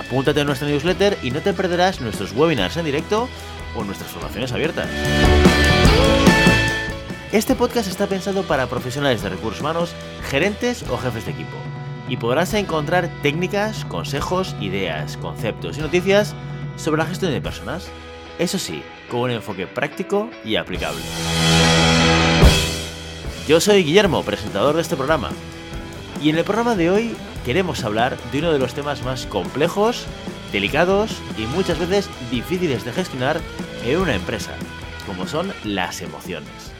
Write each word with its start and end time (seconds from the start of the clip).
Apúntate 0.00 0.40
a 0.40 0.44
nuestra 0.44 0.66
newsletter 0.66 1.18
y 1.22 1.30
no 1.30 1.40
te 1.40 1.52
perderás 1.52 2.00
nuestros 2.00 2.32
webinars 2.32 2.78
en 2.78 2.86
directo 2.86 3.28
o 3.76 3.84
nuestras 3.84 4.10
formaciones 4.10 4.50
abiertas. 4.50 4.88
Este 7.32 7.54
podcast 7.54 7.86
está 7.86 8.06
pensado 8.06 8.42
para 8.44 8.66
profesionales 8.66 9.22
de 9.22 9.28
recursos 9.28 9.60
humanos, 9.60 9.92
gerentes 10.30 10.84
o 10.88 10.96
jefes 10.96 11.26
de 11.26 11.32
equipo, 11.32 11.56
y 12.08 12.16
podrás 12.16 12.54
encontrar 12.54 13.10
técnicas, 13.20 13.84
consejos, 13.84 14.56
ideas, 14.58 15.18
conceptos 15.18 15.76
y 15.76 15.82
noticias 15.82 16.34
sobre 16.76 17.02
la 17.02 17.06
gestión 17.06 17.32
de 17.32 17.42
personas, 17.42 17.86
eso 18.38 18.58
sí, 18.58 18.82
con 19.10 19.20
un 19.20 19.32
enfoque 19.32 19.66
práctico 19.66 20.30
y 20.46 20.56
aplicable. 20.56 21.02
Yo 23.46 23.60
soy 23.60 23.84
Guillermo, 23.84 24.22
presentador 24.22 24.76
de 24.76 24.82
este 24.82 24.96
programa, 24.96 25.30
y 26.22 26.30
en 26.30 26.38
el 26.38 26.44
programa 26.44 26.74
de 26.74 26.90
hoy 26.90 27.16
queremos 27.44 27.84
hablar 27.84 28.16
de 28.32 28.38
uno 28.38 28.52
de 28.52 28.58
los 28.58 28.74
temas 28.74 29.02
más 29.02 29.26
complejos, 29.26 30.06
delicados 30.52 31.16
y 31.38 31.42
muchas 31.42 31.78
veces 31.78 32.10
difíciles 32.30 32.84
de 32.84 32.92
gestionar 32.92 33.40
en 33.84 33.98
una 33.98 34.14
empresa, 34.14 34.52
como 35.06 35.26
son 35.26 35.52
las 35.64 36.02
emociones. 36.02 36.72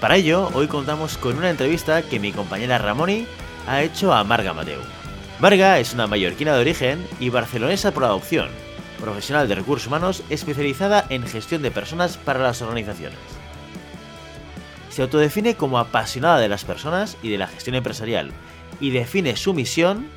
Para 0.00 0.16
ello, 0.16 0.50
hoy 0.54 0.68
contamos 0.68 1.18
con 1.18 1.36
una 1.36 1.50
entrevista 1.50 2.02
que 2.02 2.20
mi 2.20 2.32
compañera 2.32 2.78
Ramoni 2.78 3.26
ha 3.66 3.82
hecho 3.82 4.12
a 4.12 4.24
Marga 4.24 4.52
Mateu. 4.52 4.80
Marga 5.40 5.78
es 5.78 5.94
una 5.94 6.06
mallorquina 6.06 6.54
de 6.54 6.60
origen 6.60 7.06
y 7.20 7.30
barcelonesa 7.30 7.92
por 7.92 8.04
adopción, 8.04 8.48
profesional 9.00 9.48
de 9.48 9.54
recursos 9.54 9.86
humanos 9.86 10.22
especializada 10.30 11.06
en 11.10 11.26
gestión 11.26 11.62
de 11.62 11.70
personas 11.70 12.16
para 12.16 12.40
las 12.40 12.62
organizaciones. 12.62 13.18
Se 14.90 15.02
autodefine 15.02 15.54
como 15.54 15.78
apasionada 15.78 16.38
de 16.38 16.48
las 16.48 16.64
personas 16.64 17.16
y 17.22 17.30
de 17.30 17.38
la 17.38 17.46
gestión 17.46 17.76
empresarial 17.76 18.32
y 18.80 18.90
define 18.90 19.36
su 19.36 19.54
misión 19.54 20.08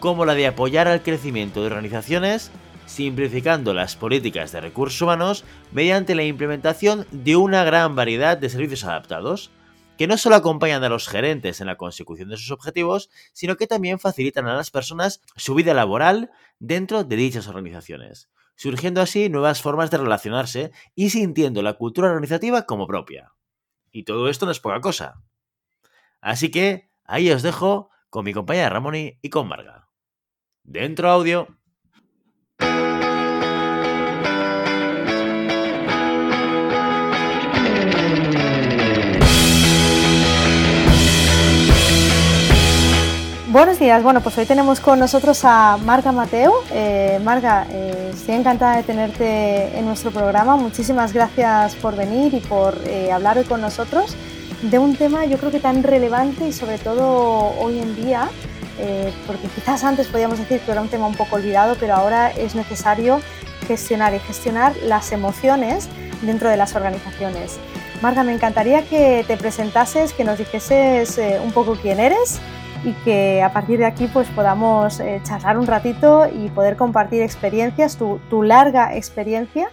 como 0.00 0.24
la 0.26 0.34
de 0.34 0.46
apoyar 0.46 0.88
al 0.88 1.02
crecimiento 1.02 1.60
de 1.60 1.68
organizaciones 1.68 2.50
simplificando 2.86 3.74
las 3.74 3.96
políticas 3.96 4.52
de 4.52 4.60
recursos 4.60 5.00
humanos 5.00 5.44
mediante 5.72 6.14
la 6.14 6.24
implementación 6.24 7.06
de 7.10 7.36
una 7.36 7.64
gran 7.64 7.96
variedad 7.96 8.36
de 8.36 8.48
servicios 8.48 8.84
adaptados, 8.84 9.50
que 9.96 10.06
no 10.06 10.18
solo 10.18 10.36
acompañan 10.36 10.82
a 10.84 10.88
los 10.88 11.08
gerentes 11.08 11.60
en 11.60 11.66
la 11.66 11.76
consecución 11.76 12.28
de 12.28 12.36
sus 12.36 12.50
objetivos, 12.50 13.10
sino 13.32 13.56
que 13.56 13.66
también 13.66 13.98
facilitan 13.98 14.46
a 14.46 14.54
las 14.54 14.70
personas 14.70 15.20
su 15.36 15.54
vida 15.54 15.72
laboral 15.72 16.30
dentro 16.58 17.04
de 17.04 17.16
dichas 17.16 17.46
organizaciones, 17.46 18.28
surgiendo 18.56 19.00
así 19.00 19.28
nuevas 19.28 19.62
formas 19.62 19.90
de 19.90 19.98
relacionarse 19.98 20.72
y 20.94 21.10
sintiendo 21.10 21.62
la 21.62 21.74
cultura 21.74 22.08
organizativa 22.08 22.66
como 22.66 22.86
propia. 22.86 23.32
Y 23.92 24.02
todo 24.02 24.28
esto 24.28 24.46
no 24.46 24.52
es 24.52 24.60
poca 24.60 24.80
cosa. 24.80 25.22
Así 26.20 26.50
que 26.50 26.90
ahí 27.04 27.30
os 27.30 27.42
dejo 27.42 27.90
con 28.10 28.24
mi 28.24 28.32
compañera 28.32 28.70
Ramoni 28.70 29.18
y 29.22 29.30
con 29.30 29.48
Marga. 29.48 29.88
Dentro 30.62 31.10
audio. 31.10 31.48
Buenos 43.54 43.78
días, 43.78 44.02
bueno, 44.02 44.20
pues 44.20 44.36
hoy 44.36 44.46
tenemos 44.46 44.80
con 44.80 44.98
nosotros 44.98 45.44
a 45.44 45.76
Marga 45.76 46.10
Mateo. 46.10 46.52
Eh, 46.72 47.20
Marga, 47.22 47.64
eh, 47.70 48.10
estoy 48.12 48.34
encantada 48.34 48.78
de 48.78 48.82
tenerte 48.82 49.78
en 49.78 49.86
nuestro 49.86 50.10
programa. 50.10 50.56
Muchísimas 50.56 51.12
gracias 51.12 51.76
por 51.76 51.94
venir 51.94 52.34
y 52.34 52.40
por 52.40 52.76
eh, 52.84 53.12
hablar 53.12 53.38
hoy 53.38 53.44
con 53.44 53.60
nosotros 53.60 54.16
de 54.70 54.78
un 54.78 54.96
tema 54.96 55.26
yo 55.26 55.38
creo 55.38 55.50
que 55.50 55.60
tan 55.60 55.82
relevante 55.82 56.48
y 56.48 56.52
sobre 56.52 56.78
todo 56.78 57.54
hoy 57.58 57.78
en 57.78 57.94
día, 57.96 58.28
eh, 58.78 59.12
porque 59.26 59.46
quizás 59.48 59.84
antes 59.84 60.06
podíamos 60.08 60.38
decir 60.38 60.60
que 60.60 60.72
era 60.72 60.80
un 60.80 60.88
tema 60.88 61.06
un 61.06 61.14
poco 61.14 61.36
olvidado, 61.36 61.76
pero 61.78 61.94
ahora 61.94 62.30
es 62.30 62.54
necesario 62.54 63.20
gestionar 63.66 64.14
y 64.14 64.18
gestionar 64.20 64.74
las 64.84 65.12
emociones 65.12 65.88
dentro 66.22 66.48
de 66.48 66.56
las 66.56 66.74
organizaciones. 66.74 67.58
Marga, 68.00 68.22
me 68.22 68.32
encantaría 68.32 68.82
que 68.82 69.24
te 69.26 69.36
presentases, 69.36 70.12
que 70.12 70.24
nos 70.24 70.38
dijeses 70.38 71.18
eh, 71.18 71.40
un 71.42 71.52
poco 71.52 71.76
quién 71.80 72.00
eres 72.00 72.40
y 72.84 72.92
que 73.04 73.42
a 73.42 73.52
partir 73.52 73.78
de 73.78 73.86
aquí 73.86 74.08
pues 74.12 74.28
podamos 74.28 75.00
eh, 75.00 75.20
charlar 75.24 75.58
un 75.58 75.66
ratito 75.66 76.26
y 76.26 76.48
poder 76.48 76.76
compartir 76.76 77.22
experiencias, 77.22 77.96
tu, 77.96 78.18
tu, 78.28 78.42
larga 78.42 78.94
experiencia 78.96 79.68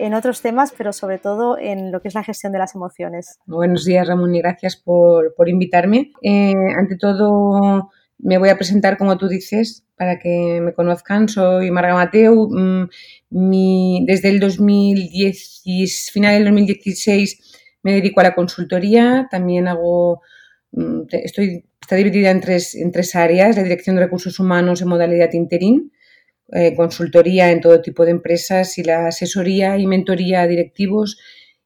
en 0.00 0.14
otros 0.14 0.40
temas, 0.40 0.72
pero 0.76 0.92
sobre 0.92 1.18
todo 1.18 1.58
en 1.58 1.92
lo 1.92 2.00
que 2.00 2.08
es 2.08 2.14
la 2.14 2.24
gestión 2.24 2.52
de 2.52 2.58
las 2.58 2.74
emociones. 2.74 3.38
Buenos 3.46 3.84
días, 3.84 4.08
Ramón, 4.08 4.34
y 4.34 4.40
gracias 4.40 4.76
por, 4.76 5.34
por 5.34 5.48
invitarme. 5.48 6.12
Eh, 6.22 6.54
ante 6.76 6.96
todo, 6.96 7.90
me 8.18 8.38
voy 8.38 8.48
a 8.48 8.56
presentar 8.56 8.96
como 8.96 9.18
tú 9.18 9.28
dices 9.28 9.84
para 9.96 10.18
que 10.18 10.60
me 10.62 10.72
conozcan. 10.72 11.28
Soy 11.28 11.70
Marga 11.70 11.94
Mateu. 11.94 12.48
Mi, 13.30 14.04
desde 14.06 14.30
el 14.30 14.40
2010, 14.40 16.10
final 16.12 16.34
del 16.34 16.44
2016 16.44 17.58
me 17.82 17.92
dedico 17.92 18.20
a 18.20 18.24
la 18.24 18.34
consultoría. 18.34 19.28
También 19.30 19.68
hago, 19.68 20.22
estoy, 21.10 21.64
está 21.80 21.96
dividida 21.96 22.30
en 22.30 22.40
tres, 22.40 22.74
en 22.74 22.92
tres 22.92 23.14
áreas, 23.14 23.56
la 23.56 23.62
dirección 23.62 23.96
de 23.96 24.02
recursos 24.02 24.38
humanos 24.38 24.80
en 24.80 24.88
modalidad 24.88 25.32
interín, 25.32 25.92
eh, 26.52 26.74
consultoría 26.74 27.50
en 27.50 27.60
todo 27.60 27.80
tipo 27.80 28.04
de 28.04 28.10
empresas 28.12 28.78
y 28.78 28.82
la 28.82 29.06
asesoría 29.06 29.78
y 29.78 29.86
mentoría 29.86 30.42
a 30.42 30.46
directivos 30.46 31.18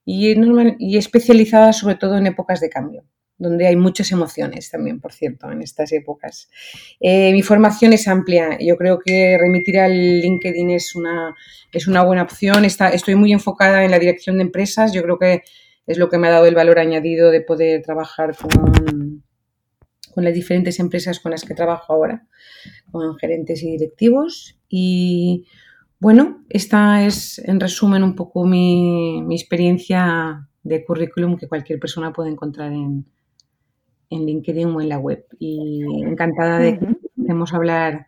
y, 0.05 0.35
normal, 0.35 0.77
y 0.79 0.97
especializada 0.97 1.73
sobre 1.73 1.97
todo 1.97 2.17
en 2.17 2.27
épocas 2.27 2.61
de 2.61 2.71
cambio 2.71 3.05
donde 3.37 3.67
hay 3.67 3.77
muchas 3.77 4.13
emociones 4.13 4.71
también, 4.71 5.01
por 5.01 5.13
cierto, 5.13 5.51
en 5.51 5.63
estas 5.63 5.93
épocas. 5.93 6.49
Eh, 7.01 7.33
mi 7.33 7.43
formación 7.43 7.93
es 7.93 8.07
amplia. 8.07 8.57
Yo 8.61 8.77
creo 8.77 8.99
que 8.99 9.37
remitir 9.39 9.79
al 9.81 10.21
LinkedIn 10.21 10.71
es 10.71 10.95
una, 10.95 11.35
es 11.73 11.87
una 11.87 12.05
buena 12.05 12.23
opción. 12.23 12.65
Está, 12.65 12.91
estoy 12.91 13.17
muy 13.17 13.33
enfocada 13.33 13.85
en 13.85 13.91
la 13.91 13.99
dirección 13.99 14.37
de 14.37 14.43
empresas. 14.43 14.93
Yo 14.93 15.03
creo 15.03 15.19
que 15.19 15.43
es 15.87 15.99
lo 15.99 16.09
que 16.09 16.19
me 16.19 16.29
ha 16.29 16.31
dado 16.31 16.47
el 16.47 16.55
valor 16.55 16.79
añadido 16.79 17.31
de 17.31 17.41
poder 17.41 17.83
trabajar 17.83 18.37
con, 18.37 19.25
con 20.13 20.25
las 20.25 20.35
diferentes 20.35 20.79
empresas 20.81 21.21
con 21.21 21.33
las 21.33 21.45
que 21.45 21.55
trabajo 21.55 21.93
ahora, 21.93 22.27
con 22.91 23.17
gerentes 23.17 23.63
y 23.63 23.73
directivos. 23.73 24.59
Y 24.69 25.47
bueno, 26.01 26.45
esta 26.49 27.05
es 27.05 27.39
en 27.39 27.61
resumen 27.61 28.03
un 28.03 28.15
poco 28.15 28.45
mi, 28.45 29.23
mi 29.23 29.35
experiencia 29.35 30.49
de 30.63 30.85
currículum 30.85 31.37
que 31.37 31.49
cualquier 31.49 31.79
persona 31.79 32.13
puede 32.13 32.31
encontrar 32.31 32.73
en, 32.73 33.07
en 34.11 34.27
LinkedIn 34.27 34.69
o 34.69 34.81
en 34.81 34.89
la 34.89 34.99
web. 34.99 35.27
Y 35.39 35.83
encantada 36.03 36.59
de 36.59 36.79
que 36.79 36.87
podamos 37.17 37.53
hablar 37.55 38.07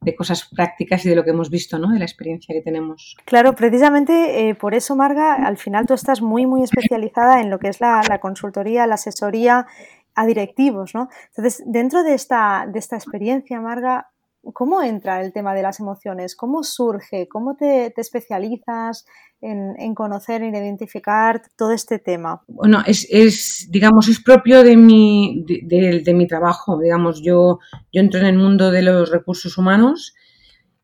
de 0.00 0.14
cosas 0.14 0.48
prácticas 0.54 1.04
y 1.06 1.08
de 1.08 1.16
lo 1.16 1.24
que 1.24 1.30
hemos 1.30 1.50
visto, 1.50 1.78
¿no? 1.78 1.90
De 1.90 1.98
la 1.98 2.04
experiencia 2.04 2.54
que 2.54 2.60
tenemos. 2.60 3.16
Claro, 3.24 3.54
precisamente 3.54 4.48
eh, 4.48 4.54
por 4.54 4.74
eso, 4.74 4.94
Marga, 4.96 5.34
al 5.34 5.56
final 5.56 5.86
tú 5.86 5.94
estás 5.94 6.20
muy, 6.20 6.46
muy 6.46 6.62
especializada 6.62 7.40
en 7.40 7.48
lo 7.48 7.58
que 7.58 7.68
es 7.68 7.80
la, 7.80 8.02
la 8.06 8.18
consultoría, 8.18 8.86
la 8.86 8.94
asesoría 8.94 9.66
a 10.14 10.26
directivos, 10.26 10.94
¿no? 10.94 11.08
Entonces, 11.28 11.62
dentro 11.66 12.02
de 12.02 12.14
esta, 12.14 12.66
de 12.72 12.78
esta 12.78 12.96
experiencia, 12.96 13.60
Marga, 13.60 14.08
¿cómo 14.52 14.82
entra 14.82 15.22
el 15.22 15.32
tema 15.32 15.54
de 15.54 15.62
las 15.62 15.80
emociones? 15.80 16.36
¿Cómo 16.36 16.62
surge? 16.62 17.28
¿Cómo 17.28 17.56
te, 17.56 17.92
especializas 17.96 19.06
en, 19.40 19.74
en, 19.78 19.94
conocer, 19.94 20.42
en 20.42 20.54
identificar 20.54 21.42
todo 21.56 21.72
este 21.72 21.98
tema? 21.98 22.42
Bueno, 22.46 22.82
es, 22.86 23.06
es 23.10 23.68
digamos, 23.70 24.08
es 24.08 24.22
propio 24.22 24.62
de 24.62 24.76
mi, 24.76 25.44
de, 25.46 26.14
mi 26.14 26.26
trabajo. 26.26 26.78
Digamos, 26.78 27.22
yo, 27.22 27.58
yo 27.92 28.00
entro 28.00 28.20
en 28.20 28.26
el 28.26 28.36
mundo 28.36 28.70
de 28.70 28.82
los 28.82 29.10
recursos 29.10 29.56
humanos 29.56 30.14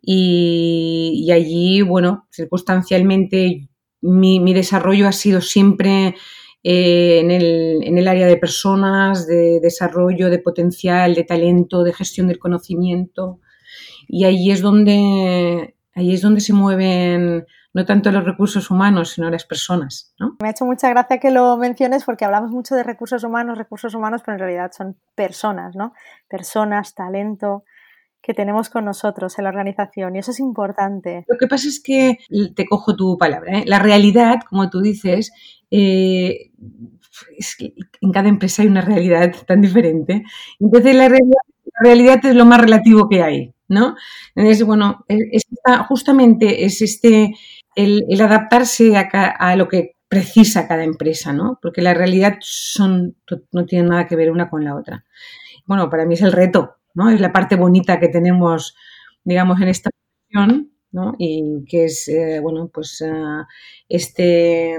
y, 0.00 1.22
y 1.26 1.32
allí, 1.32 1.82
bueno, 1.82 2.26
circunstancialmente 2.30 3.68
mi, 4.00 4.40
mi 4.40 4.54
desarrollo 4.54 5.06
ha 5.06 5.12
sido 5.12 5.40
siempre 5.40 6.14
eh, 6.62 7.20
en, 7.20 7.30
el, 7.30 7.80
en, 7.82 7.98
el, 7.98 8.08
área 8.08 8.26
de 8.26 8.36
personas, 8.36 9.26
de 9.26 9.60
desarrollo, 9.60 10.28
de 10.30 10.38
potencial, 10.38 11.14
de 11.14 11.24
talento, 11.24 11.82
de 11.82 11.92
gestión 11.92 12.28
del 12.28 12.38
conocimiento. 12.38 13.40
Y 14.08 14.24
ahí 14.24 14.50
es 14.50 14.60
donde, 14.60 15.76
ahí 15.94 16.14
es 16.14 16.20
donde 16.20 16.40
se 16.40 16.52
mueven 16.52 17.46
no 17.72 17.86
tanto 17.86 18.10
los 18.10 18.24
recursos 18.24 18.70
humanos, 18.70 19.10
sino 19.10 19.30
las 19.30 19.44
personas. 19.44 20.12
¿no? 20.18 20.36
Me 20.40 20.48
ha 20.48 20.50
hecho 20.50 20.64
mucha 20.64 20.88
gracia 20.90 21.18
que 21.18 21.30
lo 21.30 21.56
menciones 21.56 22.04
porque 22.04 22.24
hablamos 22.24 22.50
mucho 22.50 22.74
de 22.74 22.82
recursos 22.82 23.22
humanos, 23.24 23.58
recursos 23.58 23.94
humanos, 23.94 24.22
pero 24.24 24.34
en 24.34 24.40
realidad 24.40 24.72
son 24.76 24.96
personas, 25.14 25.76
¿no? 25.76 25.92
Personas, 26.28 26.94
talento. 26.94 27.64
Que 28.22 28.34
tenemos 28.34 28.68
con 28.68 28.84
nosotros 28.84 29.38
en 29.38 29.44
la 29.44 29.50
organización 29.50 30.14
y 30.14 30.18
eso 30.18 30.30
es 30.30 30.40
importante. 30.40 31.24
Lo 31.28 31.38
que 31.38 31.46
pasa 31.46 31.68
es 31.68 31.80
que, 31.82 32.18
te 32.54 32.66
cojo 32.66 32.96
tu 32.96 33.16
palabra, 33.18 33.58
¿eh? 33.58 33.64
la 33.66 33.78
realidad, 33.78 34.40
como 34.48 34.68
tú 34.68 34.80
dices, 34.80 35.32
eh, 35.70 36.50
es 37.36 37.56
que 37.56 37.74
en 38.00 38.12
cada 38.12 38.28
empresa 38.28 38.62
hay 38.62 38.68
una 38.68 38.82
realidad 38.82 39.32
tan 39.46 39.60
diferente. 39.60 40.24
Entonces 40.58 40.94
la 40.94 41.08
realidad, 41.08 42.20
es 42.24 42.34
lo 42.34 42.44
más 42.44 42.60
relativo 42.60 43.08
que 43.08 43.22
hay, 43.22 43.54
¿no? 43.68 43.94
Entonces, 44.34 44.66
bueno, 44.66 45.04
es, 45.08 45.46
justamente 45.88 46.64
es 46.64 46.82
este, 46.82 47.34
el, 47.74 48.20
adaptarse 48.20 48.96
a, 48.96 49.02
a 49.02 49.56
lo 49.56 49.68
que 49.68 49.96
precisa 50.08 50.66
cada 50.66 50.84
empresa, 50.84 51.32
¿no? 51.32 51.58
Porque 51.62 51.80
la 51.80 51.94
realidad 51.94 52.36
son, 52.40 53.16
no 53.52 53.64
tiene 53.64 53.88
nada 53.88 54.06
que 54.06 54.16
ver 54.16 54.30
una 54.30 54.50
con 54.50 54.64
la 54.64 54.76
otra. 54.76 55.04
Bueno, 55.66 55.88
para 55.88 56.04
mí 56.04 56.14
es 56.14 56.22
el 56.22 56.32
reto, 56.32 56.79
¿no? 56.94 57.10
Es 57.10 57.20
la 57.20 57.32
parte 57.32 57.56
bonita 57.56 58.00
que 58.00 58.08
tenemos, 58.08 58.76
digamos, 59.24 59.60
en 59.60 59.68
esta 59.68 59.90
situación, 59.90 60.72
¿no? 60.92 61.14
Y 61.18 61.64
que 61.68 61.86
es, 61.86 62.08
eh, 62.08 62.40
bueno, 62.40 62.70
pues 62.72 63.00
eh, 63.00 63.12
este, 63.88 64.76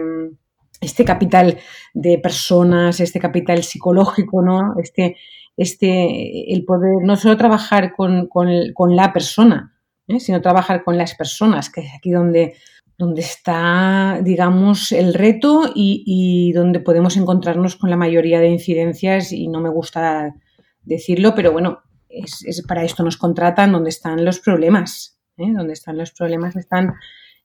este 0.82 1.06
capital 1.06 1.58
de 1.94 2.18
personas, 2.20 3.00
este 3.00 3.20
capital 3.20 3.64
psicológico, 3.64 4.42
¿no? 4.42 4.76
Este, 4.82 5.18
este, 5.58 6.54
el 6.54 6.66
poder 6.66 7.04
no 7.04 7.16
solo 7.16 7.38
trabajar 7.38 7.94
con, 7.96 8.30
la 8.96 9.14
persona, 9.14 9.78
¿eh? 10.08 10.20
sino 10.20 10.42
trabajar 10.42 10.84
con 10.84 10.98
las 10.98 11.16
personas, 11.16 11.70
que 11.70 11.82
es 11.82 11.94
aquí 11.96 12.12
donde 12.12 12.56
donde 13.02 13.22
está, 13.22 14.20
digamos, 14.22 14.92
el 14.92 15.16
reto 15.16 15.72
y, 15.74 16.52
donde 16.54 16.80
podemos 16.80 17.18
encontrarnos 17.18 17.76
con 17.76 17.90
la 17.90 17.98
mayoría 17.98 18.40
de 18.40 18.50
incidencias 18.50 19.32
y 19.32 19.48
no 19.48 19.60
me 19.60 19.70
gusta 19.70 20.36
decirlo, 20.84 21.34
pero 21.34 21.52
bueno, 21.52 21.80
es, 22.12 22.64
para 22.68 22.84
esto 22.84 23.04
nos 23.04 23.18
contratan 23.18 23.72
donde 23.72 23.90
están 23.90 24.24
los 24.24 24.40
problemas, 24.40 25.20
¿eh? 25.38 25.52
donde 25.54 25.74
están 25.74 25.98
los 25.98 26.12
problemas 26.12 26.56
están, 26.56 26.94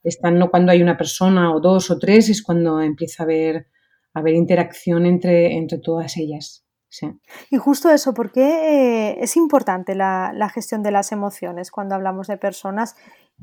están 0.03 0.39
no 0.39 0.51
cuando 0.51 0.73
hay 0.73 0.83
una 0.83 0.97
persona 0.97 1.55
o 1.55 1.61
dos 1.61 1.91
o 1.91 1.99
tres, 1.99 2.29
es 2.29 2.43
cuando 2.43 2.81
empieza 2.81 3.23
a 3.23 3.25
haber, 3.25 3.69
a 4.15 4.21
haber 4.21 4.35
interacción 4.35 5.07
entre, 5.07 5.57
entre 5.57 5.79
todas 5.79 6.17
ellas. 6.17 6.67
Y 7.51 7.57
justo 7.57 7.91
eso, 7.91 8.15
¿por 8.15 8.33
qué 8.33 9.11
eh, 9.11 9.19
es 9.21 9.37
importante 9.37 9.95
la, 9.95 10.33
la, 10.35 10.49
gestión 10.49 10.83
de 10.83 10.91
las 10.91 11.13
emociones 11.13 11.71
cuando 11.71 11.95
hablamos 11.95 12.27
de 12.27 12.39
personas 12.39 12.97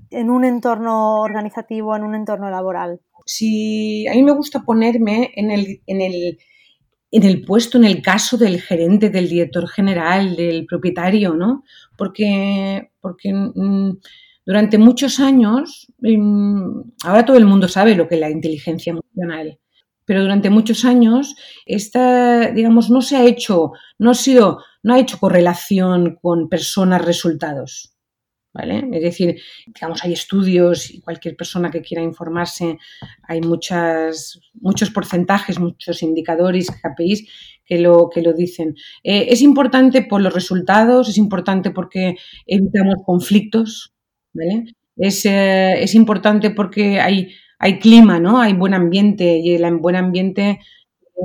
en 0.10 0.30
un 0.30 0.44
entorno 0.44 1.20
organizativo, 1.20 1.96
en 1.96 2.04
un 2.04 2.16
entorno 2.16 2.50
laboral? 2.50 3.02
Sí, 3.26 4.08
a 4.08 4.14
mí 4.14 4.24
me 4.24 4.34
gusta 4.34 4.62
ponerme 4.62 5.32
en 5.36 5.52
el, 5.52 5.82
en 5.88 6.02
el, 6.02 6.40
en 7.14 7.24
el 7.24 7.42
puesto, 7.46 7.78
en 7.78 7.84
el 7.84 8.02
caso 8.02 8.38
del 8.38 8.60
gerente, 8.60 9.12
del 9.12 9.30
director 9.30 9.70
general, 9.70 10.36
del 10.36 10.66
propietario, 10.66 11.36
¿no? 11.36 11.64
Porque, 11.96 12.90
porque 13.00 13.32
mm, 13.32 14.00
durante 14.44 14.80
muchos 14.80 15.20
años, 15.20 15.88
mm, 16.00 16.82
ahora 17.04 17.24
todo 17.24 17.38
el 17.38 17.46
mundo 17.46 17.68
sabe 17.68 17.94
lo 17.94 18.08
que 18.08 18.16
es 18.16 18.22
la 18.22 18.32
inteligencia 18.32 18.92
emocional, 18.92 19.60
pero 20.06 20.24
durante 20.24 20.50
muchos 20.50 20.86
años 20.86 21.36
esta, 21.68 22.50
digamos, 22.50 22.90
no 22.90 23.04
se 23.04 23.16
ha 23.18 23.26
hecho, 23.26 23.74
no 24.00 24.10
ha 24.10 24.16
sido, 24.16 24.58
no 24.82 24.96
ha 24.96 25.00
hecho 25.00 25.20
correlación 25.20 26.18
con 26.20 26.50
personas 26.50 27.06
resultados. 27.06 27.93
¿Vale? 28.54 28.88
Es 28.92 29.02
decir, 29.02 29.42
digamos, 29.66 30.04
hay 30.04 30.14
estudios 30.14 30.92
y 30.92 31.02
cualquier 31.02 31.36
persona 31.36 31.72
que 31.72 31.82
quiera 31.82 32.04
informarse, 32.04 32.78
hay 33.24 33.42
muchas, 33.42 34.40
muchos 34.54 34.92
porcentajes, 34.92 35.60
muchos 35.60 36.04
indicadores, 36.04 36.70
KPIs 36.70 37.28
que 37.66 37.80
lo, 37.80 38.10
que 38.10 38.22
lo 38.22 38.34
dicen. 38.34 38.76
Eh, 39.04 39.28
es 39.30 39.42
importante 39.42 40.04
por 40.04 40.22
los 40.22 40.34
resultados, 40.34 41.10
es 41.10 41.18
importante 41.18 41.72
porque 41.72 42.16
evitamos 42.46 42.96
conflictos, 43.06 43.94
¿vale? 44.34 44.76
Es, 44.96 45.26
eh, 45.26 45.82
es 45.82 45.96
importante 45.96 46.52
porque 46.52 47.00
hay, 47.00 47.34
hay 47.58 47.80
clima, 47.80 48.20
¿no? 48.20 48.40
Hay 48.40 48.54
buen 48.54 48.74
ambiente 48.74 49.38
y 49.38 49.56
el 49.56 49.78
buen 49.78 49.96
ambiente 49.96 50.60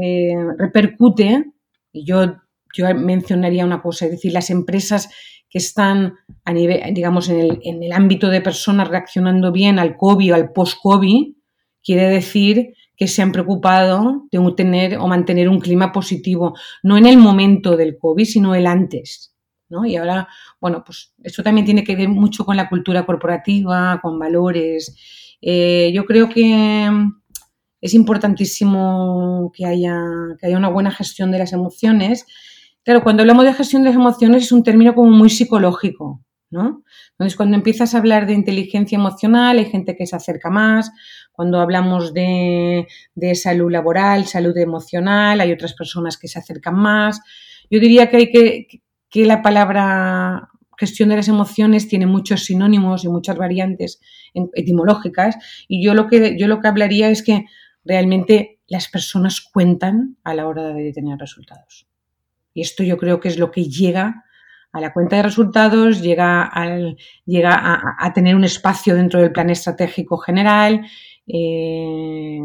eh, 0.01 0.35
repercute, 0.57 1.45
y 1.93 2.05
yo, 2.05 2.37
yo 2.75 2.95
mencionaría 2.95 3.65
una 3.65 3.83
cosa, 3.83 4.07
es 4.07 4.13
decir, 4.13 4.33
las 4.33 4.51
empresas 4.51 5.11
que 5.49 5.59
están 5.59 6.15
a 6.45 6.53
nivel, 6.53 6.93
digamos, 6.95 7.29
en 7.29 7.41
el, 7.41 7.61
en 7.63 7.83
el 7.83 7.93
ámbito 7.93 8.29
de 8.29 8.41
personas 8.41 8.89
reaccionando 8.89 9.53
bien 9.53 9.79
al 9.79 9.97
COVID 9.97 10.33
o 10.33 10.35
al 10.35 10.53
post-COVID, 10.53 11.35
quiere 11.83 12.09
decir 12.09 12.75
que 12.97 13.07
se 13.07 13.23
han 13.23 13.33
preocupado 13.33 14.27
de 14.31 14.53
tener 14.57 14.99
o 14.99 15.07
mantener 15.07 15.49
un 15.49 15.61
clima 15.61 15.93
positivo, 15.93 16.55
no 16.83 16.97
en 16.99 17.07
el 17.07 17.17
momento 17.17 17.77
del 17.77 17.97
COVID, 17.97 18.25
sino 18.25 18.55
el 18.55 18.67
antes. 18.67 19.35
¿no? 19.69 19.87
Y 19.87 19.97
ahora, 19.97 20.29
bueno, 20.61 20.83
pues 20.85 21.15
esto 21.23 21.43
también 21.43 21.65
tiene 21.65 21.85
que 21.85 21.95
ver 21.95 22.09
mucho 22.09 22.45
con 22.45 22.57
la 22.57 22.69
cultura 22.69 23.07
corporativa, 23.07 24.01
con 24.03 24.19
valores. 24.19 24.97
Eh, 25.41 25.93
yo 25.95 26.05
creo 26.07 26.29
que 26.29 26.91
es 27.81 27.95
importantísimo 27.95 29.53
que 29.55 29.65
haya, 29.65 29.97
que 30.41 30.47
haya 30.47 30.59
una 30.59 30.69
buena 30.69 30.91
gestión 30.91 31.31
de 31.31 31.39
las 31.39 31.53
emociones 31.53 32.27
Claro, 32.89 33.03
cuando 33.03 33.21
hablamos 33.21 33.45
de 33.45 33.53
gestión 33.53 33.85
de 33.85 33.91
emociones 33.91 34.45
es 34.45 34.53
un 34.53 34.63
término 34.63 34.95
como 34.95 35.11
muy 35.11 35.29
psicológico, 35.29 36.25
¿no? 36.49 36.85
Entonces, 37.11 37.37
cuando 37.37 37.55
empiezas 37.55 37.95
a 37.95 37.99
hablar 37.99 38.27
de 38.27 38.33
inteligencia 38.33 38.97
emocional, 38.97 39.59
hay 39.59 39.67
gente 39.67 39.95
que 39.95 40.07
se 40.07 40.17
acerca 40.17 40.49
más. 40.49 40.91
Cuando 41.31 41.61
hablamos 41.61 42.15
de, 42.15 42.87
salud 43.35 43.71
laboral, 43.71 44.25
salud 44.25 44.57
emocional, 44.57 45.39
hay 45.43 45.53
otras 45.53 45.75
personas 45.75 46.17
que 46.17 46.29
se 46.29 46.39
acercan 46.39 46.77
más. 46.77 47.21
Yo 47.71 47.79
diría 47.79 48.09
que 48.09 48.17
hay 48.17 48.31
que, 48.31 48.67
que 49.11 49.27
la 49.27 49.43
palabra 49.43 50.49
gestión 50.79 51.11
de 51.11 51.17
las 51.17 51.29
emociones 51.29 51.89
tiene 51.89 52.07
muchos 52.07 52.47
sinónimos 52.47 53.05
y 53.05 53.09
muchas 53.11 53.37
variantes 53.37 54.01
etimológicas 54.55 55.37
y 55.69 55.85
yo 55.85 55.93
lo 55.93 56.07
que 56.07 56.39
yo 56.39 56.49
lo 56.49 56.61
que 56.61 56.69
hablaría 56.69 57.11
es 57.11 57.23
que 57.23 57.45
realmente 57.85 58.61
las 58.67 58.89
personas 58.89 59.43
cuentan 59.43 60.17
a 60.25 60.33
la 60.33 60.49
hora 60.49 60.69
de 60.69 60.91
tener 60.95 61.19
resultados. 61.19 61.89
Y 62.59 62.63
esto 62.63 62.83
yo 62.83 62.97
creo 62.97 63.21
que 63.21 63.29
es 63.29 63.39
lo 63.39 63.53
que 63.53 63.69
llega 63.69 64.25
a 64.73 64.81
la 64.81 64.93
cuenta 64.93 65.15
de 65.15 65.23
resultados, 65.23 66.03
llega, 66.03 66.51
llega 67.25 67.55
a, 67.97 68.13
tener 68.13 68.35
un 68.35 68.43
espacio 68.43 68.97
dentro 68.97 69.21
del 69.21 69.31
plan 69.31 69.49
estratégico 69.49 70.19
general, 70.19 70.85
eh, 71.29 72.41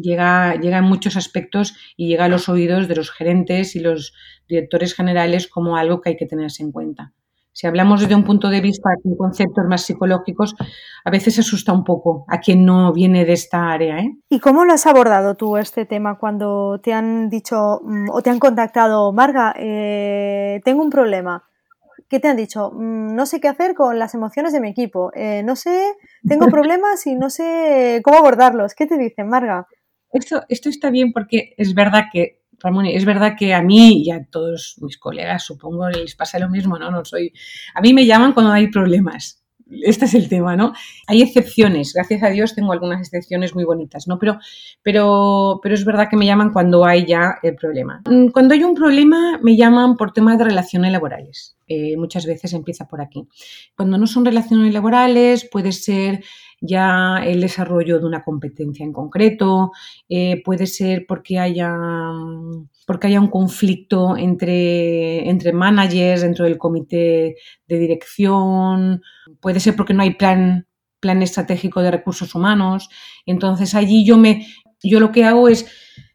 llega, 0.00 0.54
llega 0.60 0.78
en 0.78 0.84
muchos 0.84 1.16
aspectos 1.16 1.74
y 1.96 2.06
llega 2.06 2.26
a 2.26 2.28
los 2.28 2.48
oídos 2.48 2.86
de 2.86 2.94
los 2.94 3.10
gerentes 3.10 3.74
y 3.74 3.80
los 3.80 4.14
directores 4.46 4.94
generales 4.94 5.48
como 5.48 5.76
algo 5.76 6.00
que 6.00 6.10
hay 6.10 6.16
que 6.16 6.26
tenerse 6.26 6.62
en 6.62 6.70
cuenta. 6.70 7.12
Si 7.54 7.66
hablamos 7.66 8.00
desde 8.00 8.14
un 8.14 8.24
punto 8.24 8.48
de 8.48 8.62
vista 8.62 8.90
con 9.02 9.14
conceptos 9.14 9.64
más 9.68 9.82
psicológicos, 9.82 10.54
a 11.04 11.10
veces 11.10 11.38
asusta 11.38 11.72
un 11.72 11.84
poco 11.84 12.24
a 12.28 12.40
quien 12.40 12.64
no 12.64 12.92
viene 12.94 13.26
de 13.26 13.34
esta 13.34 13.70
área. 13.70 13.98
¿eh? 13.98 14.10
¿Y 14.30 14.40
cómo 14.40 14.64
lo 14.64 14.72
has 14.72 14.86
abordado 14.86 15.34
tú 15.34 15.58
este 15.58 15.84
tema 15.84 16.18
cuando 16.18 16.80
te 16.82 16.94
han 16.94 17.28
dicho 17.28 17.80
mm, 17.84 18.08
o 18.10 18.22
te 18.22 18.30
han 18.30 18.38
contactado, 18.38 19.12
Marga, 19.12 19.54
eh, 19.58 20.60
tengo 20.64 20.82
un 20.82 20.90
problema? 20.90 21.44
¿Qué 22.08 22.20
te 22.20 22.28
han 22.28 22.36
dicho? 22.36 22.70
Mm, 22.72 23.14
no 23.14 23.26
sé 23.26 23.38
qué 23.38 23.48
hacer 23.48 23.74
con 23.74 23.98
las 23.98 24.14
emociones 24.14 24.54
de 24.54 24.60
mi 24.60 24.70
equipo. 24.70 25.12
Eh, 25.14 25.42
no 25.44 25.54
sé, 25.54 25.94
tengo 26.26 26.46
problemas 26.50 27.06
y 27.06 27.14
no 27.16 27.28
sé 27.28 28.00
cómo 28.02 28.16
abordarlos. 28.18 28.74
¿Qué 28.74 28.86
te 28.86 28.96
dicen, 28.96 29.28
Marga? 29.28 29.66
Esto, 30.10 30.42
esto 30.48 30.70
está 30.70 30.90
bien 30.90 31.12
porque 31.12 31.54
es 31.58 31.74
verdad 31.74 32.04
que 32.12 32.41
Ramón, 32.62 32.86
es 32.86 33.04
verdad 33.04 33.34
que 33.38 33.54
a 33.54 33.62
mí 33.62 34.02
y 34.04 34.10
a 34.10 34.24
todos 34.24 34.76
mis 34.80 34.98
colegas, 34.98 35.44
supongo, 35.44 35.88
les 35.88 36.14
pasa 36.14 36.38
lo 36.38 36.48
mismo, 36.48 36.78
¿no? 36.78 36.90
No 36.90 37.04
soy. 37.04 37.32
A 37.74 37.80
mí 37.80 37.92
me 37.92 38.06
llaman 38.06 38.32
cuando 38.32 38.52
hay 38.52 38.68
problemas. 38.68 39.42
Este 39.82 40.04
es 40.04 40.14
el 40.14 40.28
tema, 40.28 40.54
¿no? 40.54 40.72
Hay 41.06 41.22
excepciones, 41.22 41.92
gracias 41.94 42.22
a 42.22 42.28
Dios 42.28 42.54
tengo 42.54 42.72
algunas 42.72 43.00
excepciones 43.00 43.54
muy 43.54 43.64
bonitas, 43.64 44.06
¿no? 44.06 44.18
Pero, 44.18 44.38
pero, 44.82 45.60
pero 45.62 45.74
es 45.74 45.84
verdad 45.84 46.08
que 46.10 46.16
me 46.16 46.26
llaman 46.26 46.52
cuando 46.52 46.84
hay 46.84 47.06
ya 47.06 47.36
el 47.42 47.54
problema. 47.54 48.02
Mm, 48.04 48.28
cuando 48.28 48.54
hay 48.54 48.64
un 48.64 48.74
problema, 48.74 49.38
me 49.42 49.56
llaman 49.56 49.96
por 49.96 50.12
temas 50.12 50.38
de 50.38 50.44
relaciones 50.44 50.92
laborales. 50.92 51.56
Eh, 51.68 51.96
muchas 51.96 52.26
veces 52.26 52.52
empieza 52.52 52.86
por 52.86 53.00
aquí. 53.00 53.26
Cuando 53.74 53.96
no 53.96 54.06
son 54.06 54.24
relaciones 54.24 54.74
laborales, 54.74 55.48
puede 55.50 55.72
ser 55.72 56.22
ya 56.62 57.20
el 57.24 57.40
desarrollo 57.40 57.98
de 57.98 58.06
una 58.06 58.22
competencia 58.22 58.84
en 58.84 58.92
concreto, 58.92 59.72
eh, 60.08 60.40
puede 60.44 60.68
ser 60.68 61.06
porque 61.08 61.40
haya, 61.40 61.74
porque 62.86 63.08
haya 63.08 63.20
un 63.20 63.28
conflicto 63.28 64.16
entre, 64.16 65.28
entre 65.28 65.52
managers 65.52 66.22
dentro 66.22 66.44
del 66.44 66.58
comité 66.58 67.34
de 67.66 67.78
dirección, 67.78 69.02
puede 69.40 69.58
ser 69.58 69.74
porque 69.74 69.92
no 69.92 70.02
hay 70.02 70.14
plan, 70.14 70.68
plan 71.00 71.20
estratégico 71.20 71.82
de 71.82 71.90
recursos 71.90 72.32
humanos. 72.34 72.88
Entonces 73.26 73.74
allí 73.74 74.06
yo, 74.06 74.16
me, 74.16 74.46
yo 74.82 75.00
lo 75.00 75.10
que 75.10 75.24
hago 75.24 75.48
es, 75.48 75.66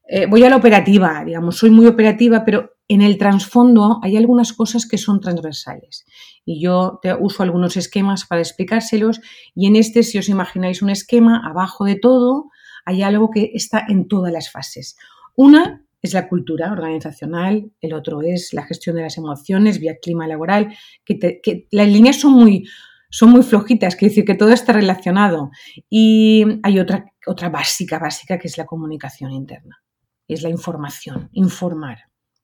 eh, 0.07 0.27
voy 0.27 0.45
a 0.45 0.49
la 0.49 0.55
operativa, 0.55 1.25
digamos, 1.25 1.57
soy 1.57 1.71
muy 1.71 1.87
operativa, 1.87 2.45
pero 2.45 2.76
en 2.89 3.01
el 3.01 3.17
trasfondo 3.17 3.99
hay 4.01 4.15
algunas 4.15 4.53
cosas 4.53 4.87
que 4.87 4.97
son 4.97 5.19
transversales 5.19 6.05
y 6.45 6.61
yo 6.61 6.99
te 7.01 7.13
uso 7.13 7.43
algunos 7.43 7.75
esquemas 7.75 8.25
para 8.25 8.41
explicárselos 8.41 9.19
y 9.53 9.67
en 9.67 9.75
este, 9.75 10.03
si 10.03 10.17
os 10.17 10.29
imagináis 10.29 10.81
un 10.81 10.89
esquema, 10.89 11.41
abajo 11.45 11.83
de 11.83 11.95
todo 11.95 12.49
hay 12.85 13.03
algo 13.03 13.29
que 13.29 13.51
está 13.53 13.85
en 13.87 14.07
todas 14.07 14.31
las 14.31 14.49
fases. 14.49 14.95
Una 15.35 15.85
es 16.01 16.13
la 16.13 16.29
cultura 16.29 16.71
organizacional, 16.71 17.71
el 17.81 17.93
otro 17.93 18.21
es 18.21 18.53
la 18.53 18.63
gestión 18.63 18.95
de 18.95 19.01
las 19.01 19.17
emociones 19.17 19.79
vía 19.79 19.97
clima 20.01 20.25
laboral, 20.25 20.73
que, 21.03 21.67
las 21.71 21.87
líneas 21.87 22.17
son 22.17 22.33
muy, 22.33 22.65
son 23.09 23.31
muy 23.31 23.43
flojitas, 23.43 23.97
quiere 23.97 24.11
decir 24.11 24.25
que 24.25 24.35
todo 24.35 24.51
está 24.51 24.71
relacionado. 24.73 25.51
Y 25.89 26.45
hay 26.63 26.79
otra, 26.79 27.11
otra 27.25 27.49
básica, 27.49 27.99
básica, 27.99 28.37
que 28.39 28.47
es 28.47 28.57
la 28.57 28.65
comunicación 28.65 29.31
interna, 29.31 29.83
es 30.27 30.41
la 30.41 30.49
información, 30.49 31.29
informar, 31.33 31.97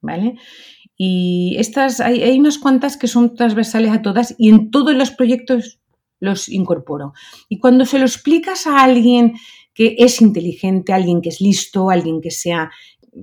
¿vale? 0.04 0.36
Y 0.96 1.56
estas, 1.58 2.00
hay, 2.00 2.38
unas 2.38 2.60
cuantas 2.60 2.98
que 2.98 3.08
son 3.08 3.34
transversales 3.34 3.92
a 3.92 4.04
todas 4.04 4.36
y 4.38 4.50
en 4.50 4.70
todos 4.70 4.94
los 4.94 5.10
proyectos 5.10 5.80
los 6.20 6.48
incorporo. 6.48 7.14
Y 7.50 7.58
cuando 7.58 7.86
se 7.86 7.98
lo 7.98 8.06
explicas 8.06 8.68
a 8.68 8.84
alguien 8.84 9.34
que 9.74 9.96
es 9.98 10.22
inteligente, 10.22 10.94
alguien 10.94 11.22
que 11.22 11.30
es 11.30 11.42
listo, 11.42 11.90
alguien 11.90 12.22
que 12.22 12.30
sea 12.30 12.70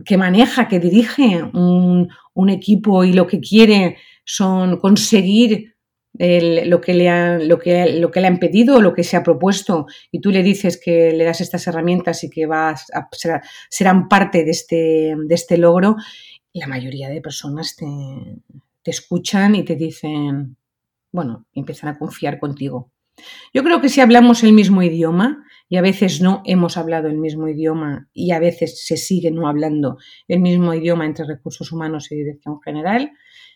que 0.04 0.16
maneja, 0.16 0.68
que 0.68 0.80
dirige 0.80 1.42
un, 1.42 2.08
equipo 2.48 3.04
y 3.04 3.12
lo 3.12 3.26
que 3.26 3.38
quiere 3.38 3.98
son 4.24 4.78
conseguir 4.78 5.74
lo, 6.14 6.80
que 6.80 6.94
le 6.94 7.46
lo, 7.46 7.58
que, 7.58 7.98
lo 7.98 8.10
que 8.10 8.20
le 8.20 8.26
han 8.26 8.38
pedido, 8.38 8.80
lo 8.80 8.94
que 8.94 9.04
se 9.04 9.16
ha 9.16 9.22
propuesto, 9.22 9.86
y 10.10 10.20
tú 10.20 10.30
le 10.30 10.42
dices 10.42 10.80
que 10.82 11.12
le 11.12 11.24
das 11.24 11.42
estas 11.42 11.66
herramientas 11.66 12.24
y 12.24 12.30
que 12.30 12.46
vas 12.46 12.86
a, 12.94 13.08
serán 13.68 14.08
parte 14.08 14.44
de 14.44 14.50
este, 14.50 15.14
de 15.16 15.34
este 15.34 15.58
logro, 15.58 15.96
la 16.52 16.66
mayoría 16.66 17.08
de 17.08 17.20
personas 17.20 17.76
te, 17.76 17.86
escuchan 18.84 19.54
y 19.54 19.64
te 19.64 19.76
dicen, 19.76 20.56
bueno, 21.12 21.46
empiezan 21.54 21.90
a 21.90 21.98
confiar 21.98 22.38
contigo. 22.38 22.92
Yo 23.52 23.62
creo 23.62 23.80
que 23.80 23.88
si 23.88 24.00
hablamos 24.00 24.42
el 24.42 24.52
mismo 24.52 24.82
idioma, 24.82 25.44
y 25.70 25.76
a 25.76 25.82
veces 25.82 26.20
no 26.20 26.42
hemos 26.44 26.76
hablado 26.76 27.08
el 27.08 27.16
mismo 27.16 27.48
idioma 27.48 28.08
y 28.12 28.32
a 28.32 28.40
veces 28.40 28.84
se 28.84 28.96
sigue 28.96 29.30
no 29.30 29.46
hablando 29.46 29.98
el 30.26 30.40
mismo 30.40 30.74
idioma 30.74 31.06
entre 31.06 31.24
recursos 31.24 31.70
humanos 31.70 32.10
y 32.10 32.16
dirección 32.16 32.60
general, 32.60 33.12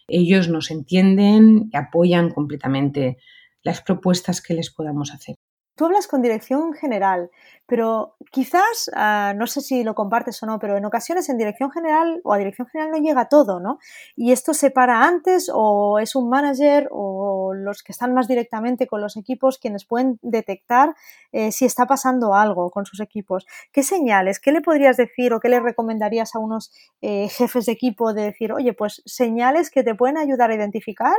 ellos 0.06 0.48
nos 0.48 0.70
entienden 0.70 1.70
y 1.72 1.76
apoyan 1.76 2.30
completamente 2.30 3.16
las 3.64 3.82
propuestas 3.82 4.40
que 4.40 4.54
les 4.54 4.70
podamos 4.70 5.12
hacer. 5.12 5.36
Tú 5.76 5.86
hablas 5.86 6.06
con 6.06 6.22
dirección 6.22 6.72
general, 6.72 7.30
pero 7.66 8.14
quizás, 8.30 8.90
ah, 8.94 9.32
no 9.36 9.46
sé 9.48 9.60
si 9.60 9.82
lo 9.82 9.94
compartes 9.94 10.40
o 10.42 10.46
no, 10.46 10.58
pero 10.60 10.76
en 10.76 10.84
ocasiones 10.84 11.28
en 11.28 11.38
dirección 11.38 11.72
general 11.72 12.20
o 12.22 12.32
a 12.32 12.38
dirección 12.38 12.68
general 12.68 12.92
no 12.92 12.98
llega 12.98 13.28
todo, 13.28 13.58
¿no? 13.58 13.78
Y 14.14 14.30
esto 14.30 14.54
se 14.54 14.70
para 14.70 15.02
antes 15.02 15.50
o 15.52 15.98
es 15.98 16.14
un 16.14 16.28
manager 16.28 16.88
o 16.92 17.54
los 17.54 17.82
que 17.82 17.90
están 17.90 18.14
más 18.14 18.28
directamente 18.28 18.86
con 18.86 19.00
los 19.00 19.16
equipos 19.16 19.58
quienes 19.58 19.84
pueden 19.84 20.18
detectar 20.22 20.94
eh, 21.32 21.50
si 21.50 21.64
está 21.64 21.86
pasando 21.86 22.34
algo 22.34 22.70
con 22.70 22.86
sus 22.86 23.00
equipos. 23.00 23.46
¿Qué 23.72 23.82
señales? 23.82 24.38
¿Qué 24.38 24.52
le 24.52 24.60
podrías 24.60 24.96
decir 24.96 25.32
o 25.32 25.40
qué 25.40 25.48
le 25.48 25.58
recomendarías 25.58 26.34
a 26.36 26.38
unos 26.38 26.72
eh, 27.00 27.28
jefes 27.28 27.66
de 27.66 27.72
equipo 27.72 28.14
de 28.14 28.22
decir, 28.22 28.52
oye, 28.52 28.74
pues 28.74 29.02
señales 29.06 29.70
que 29.70 29.82
te 29.82 29.94
pueden 29.96 30.18
ayudar 30.18 30.50
a 30.50 30.54
identificar 30.54 31.14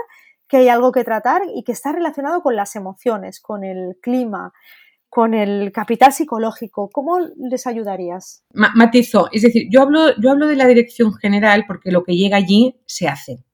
que 0.48 0.58
hay 0.58 0.70
algo 0.70 0.92
que 0.92 1.04
tratar 1.04 1.42
y 1.54 1.64
que 1.64 1.72
está 1.72 1.92
relacionado 1.92 2.42
con 2.42 2.56
las 2.56 2.76
emociones, 2.76 3.40
con 3.40 3.64
el 3.64 3.98
clima, 4.02 4.54
con 5.10 5.34
el 5.34 5.72
capital 5.72 6.12
psicológico. 6.12 6.90
¿Cómo 6.92 7.20
les 7.38 7.68
ayudarías? 7.68 8.44
matizo, 8.54 9.30
es 9.32 9.44
decir, 9.44 9.68
yo 9.72 9.82
hablo, 9.82 10.10
yo 10.22 10.32
hablo 10.32 10.48
de 10.48 10.56
la 10.56 10.68
dirección 10.68 11.14
general 11.14 11.64
porque 11.68 11.92
lo 11.92 12.04
que 12.04 12.16
llega 12.16 12.38
allí 12.38 12.82
se 12.86 13.08
hace 13.08 13.46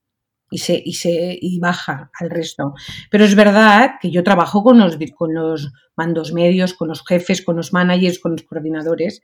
y 0.49 0.57
se, 0.57 0.81
y 0.83 0.93
se 0.93 1.37
y 1.39 1.59
baja 1.59 2.11
al 2.19 2.29
resto. 2.29 2.73
Pero 3.09 3.25
es 3.25 3.35
verdad 3.35 3.91
que 4.01 4.11
yo 4.11 4.23
trabajo 4.23 4.63
con 4.63 4.79
los, 4.79 4.97
con 5.15 5.33
los 5.33 5.71
mandos 5.95 6.33
medios, 6.33 6.73
con 6.73 6.89
los 6.89 7.05
jefes, 7.05 7.41
con 7.41 7.55
los 7.55 7.73
managers, 7.73 8.19
con 8.19 8.33
los 8.33 8.43
coordinadores 8.43 9.21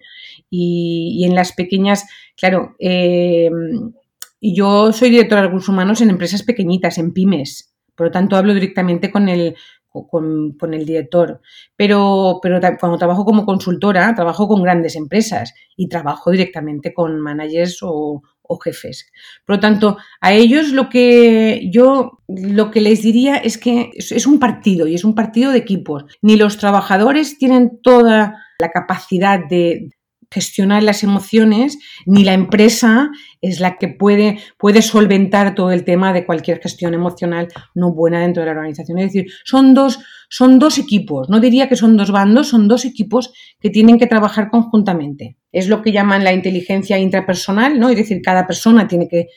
y, 0.49 1.25
en 1.25 1.35
las 1.35 1.53
pequeñas, 1.53 2.05
claro, 2.35 2.75
eh, 2.79 3.49
y 4.39 4.55
yo 4.55 4.91
soy 4.93 5.09
directora 5.09 5.41
de 5.41 5.47
recursos 5.47 5.69
humanos 5.69 6.01
en 6.01 6.09
empresas 6.09 6.43
pequeñitas, 6.43 6.97
en 6.97 7.13
pymes. 7.13 7.73
Por 7.95 8.07
lo 8.07 8.11
tanto, 8.11 8.35
hablo 8.35 8.53
directamente 8.53 9.11
con 9.11 9.27
el, 9.27 9.55
con, 9.89 10.73
el 10.73 10.85
director. 10.85 11.41
Pero, 11.75 12.39
pero 12.41 12.59
cuando 12.79 12.97
trabajo 12.97 13.25
como 13.25 13.45
consultora, 13.45 14.13
trabajo 14.15 14.47
con 14.47 14.61
grandes 14.61 14.95
empresas 14.95 15.53
y 15.75 15.89
trabajo 15.89 16.31
directamente 16.31 16.93
con 16.93 17.19
managers 17.19 17.79
o, 17.81 18.21
o 18.43 18.57
jefes. 18.59 19.11
Por 19.45 19.55
lo 19.55 19.59
tanto, 19.59 19.97
a 20.21 20.33
ellos 20.33 20.69
lo 20.69 20.89
que 20.89 21.69
yo 21.71 22.19
lo 22.27 22.71
que 22.71 22.81
les 22.81 23.01
diría 23.01 23.37
es 23.37 23.57
que 23.57 23.91
es 23.95 24.27
un 24.27 24.39
partido 24.39 24.87
y 24.87 24.95
es 24.95 25.03
un 25.03 25.15
partido 25.15 25.51
de 25.51 25.59
equipos. 25.59 26.05
Ni 26.21 26.35
los 26.35 26.57
trabajadores 26.57 27.37
tienen 27.37 27.79
toda 27.81 28.43
la 28.59 28.71
capacidad 28.71 29.39
de, 29.47 29.89
gestionar 30.29 30.83
las 30.83 31.03
emociones, 31.03 31.77
ni 32.05 32.23
la 32.23 32.33
empresa 32.33 33.09
es 33.41 33.59
la 33.59 33.77
que 33.77 33.87
puede, 33.87 34.39
puede 34.57 34.81
solventar 34.81 35.55
todo 35.55 35.71
el 35.71 35.85
tema 35.85 36.13
de 36.13 36.25
cualquier 36.25 36.59
gestión 36.59 36.93
emocional 36.93 37.47
no 37.75 37.93
buena 37.93 38.21
dentro 38.21 38.41
de 38.41 38.47
la 38.47 38.51
organización. 38.53 38.99
Es 38.99 39.13
decir, 39.13 39.31
son 39.45 39.73
dos, 39.73 39.99
son 40.29 40.59
dos 40.59 40.77
equipos, 40.77 41.29
no 41.29 41.39
diría 41.39 41.69
que 41.69 41.75
son 41.75 41.95
dos 41.95 42.11
bandos, 42.11 42.49
son 42.49 42.67
dos 42.67 42.85
equipos 42.85 43.31
que 43.59 43.69
tienen 43.69 43.97
que 43.97 44.07
trabajar 44.07 44.49
conjuntamente. 44.49 45.37
Es 45.51 45.67
lo 45.67 45.81
que 45.81 45.91
llaman 45.91 46.23
la 46.23 46.33
inteligencia 46.33 46.97
intrapersonal, 46.97 47.79
¿no? 47.79 47.89
Es 47.89 47.97
decir, 47.97 48.21
cada 48.21 48.45
persona 48.45 48.87
tiene 48.87 49.07
que 49.07 49.27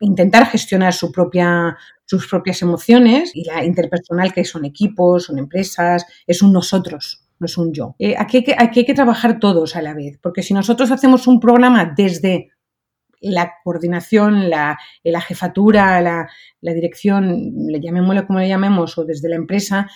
intentar 0.00 0.46
gestionar 0.46 0.94
su 0.94 1.12
propia, 1.12 1.76
sus 2.06 2.26
propias 2.26 2.62
emociones 2.62 3.32
y 3.34 3.44
la 3.44 3.64
interpersonal, 3.64 4.32
que 4.32 4.44
son 4.44 4.64
equipos, 4.64 5.24
son 5.24 5.38
empresas, 5.38 6.06
es 6.26 6.40
un 6.40 6.52
nosotros 6.54 7.26
no 7.40 7.46
es 7.46 7.58
un 7.58 7.72
yo. 7.72 7.96
Eh, 7.98 8.14
aquí, 8.16 8.44
hay 8.56 8.70
que, 8.70 8.94
trabajar 8.94 9.40
todos 9.40 9.74
a 9.74 9.82
la 9.82 9.94
vez, 9.94 10.18
porque 10.22 10.42
si 10.42 10.54
nosotros 10.54 10.90
hacemos 10.90 11.26
un 11.26 11.40
programa 11.40 11.92
desde 11.96 12.50
la 13.22 13.54
coordinación, 13.64 14.50
la, 14.50 14.78
jefatura, 15.26 16.00
la, 16.00 16.28
dirección, 16.60 17.52
le 17.66 17.80
llamémoslo 17.80 18.26
como 18.26 18.38
le 18.38 18.48
llamemos, 18.48 18.96
o 18.98 19.04
desde 19.04 19.30
la 19.30 19.36
empresa, 19.36 19.90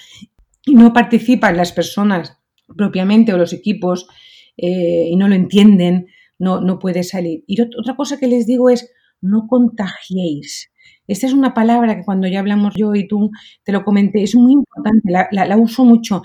y 0.65 0.75
no 0.75 0.93
participan 0.93 1.57
las 1.57 1.73
personas 1.73 2.39
propiamente 2.77 3.35
o 3.35 3.39
los 3.39 3.53
equipos 3.53 4.09
eh, 4.57 5.09
y 5.11 5.17
no 5.17 5.29
lo 5.29 5.35
entienden, 5.35 6.07
no, 6.39 6.63
no 6.63 6.79
puede 6.79 7.03
salir. 7.03 7.45
Y 7.47 7.61
otra 7.61 7.95
cosa 7.95 8.19
que 8.19 8.27
les 8.27 8.47
digo 8.47 8.71
es, 8.71 8.91
no 9.21 9.47
contagiéis. 9.47 10.71
Esta 11.07 11.27
es 11.27 11.35
una 11.35 11.53
palabra 11.53 11.97
que 11.97 12.05
cuando 12.05 12.27
ya 12.27 12.41
hablamos 12.41 12.75
yo 12.75 12.95
y 12.95 13.07
tú 13.07 13.31
te 13.63 13.73
lo 13.73 13.85
comenté, 13.85 14.23
es 14.23 14.35
muy 14.35 14.53
importante, 14.53 15.13
la 15.31 15.57
uso 15.59 15.85
mucho 15.85 16.23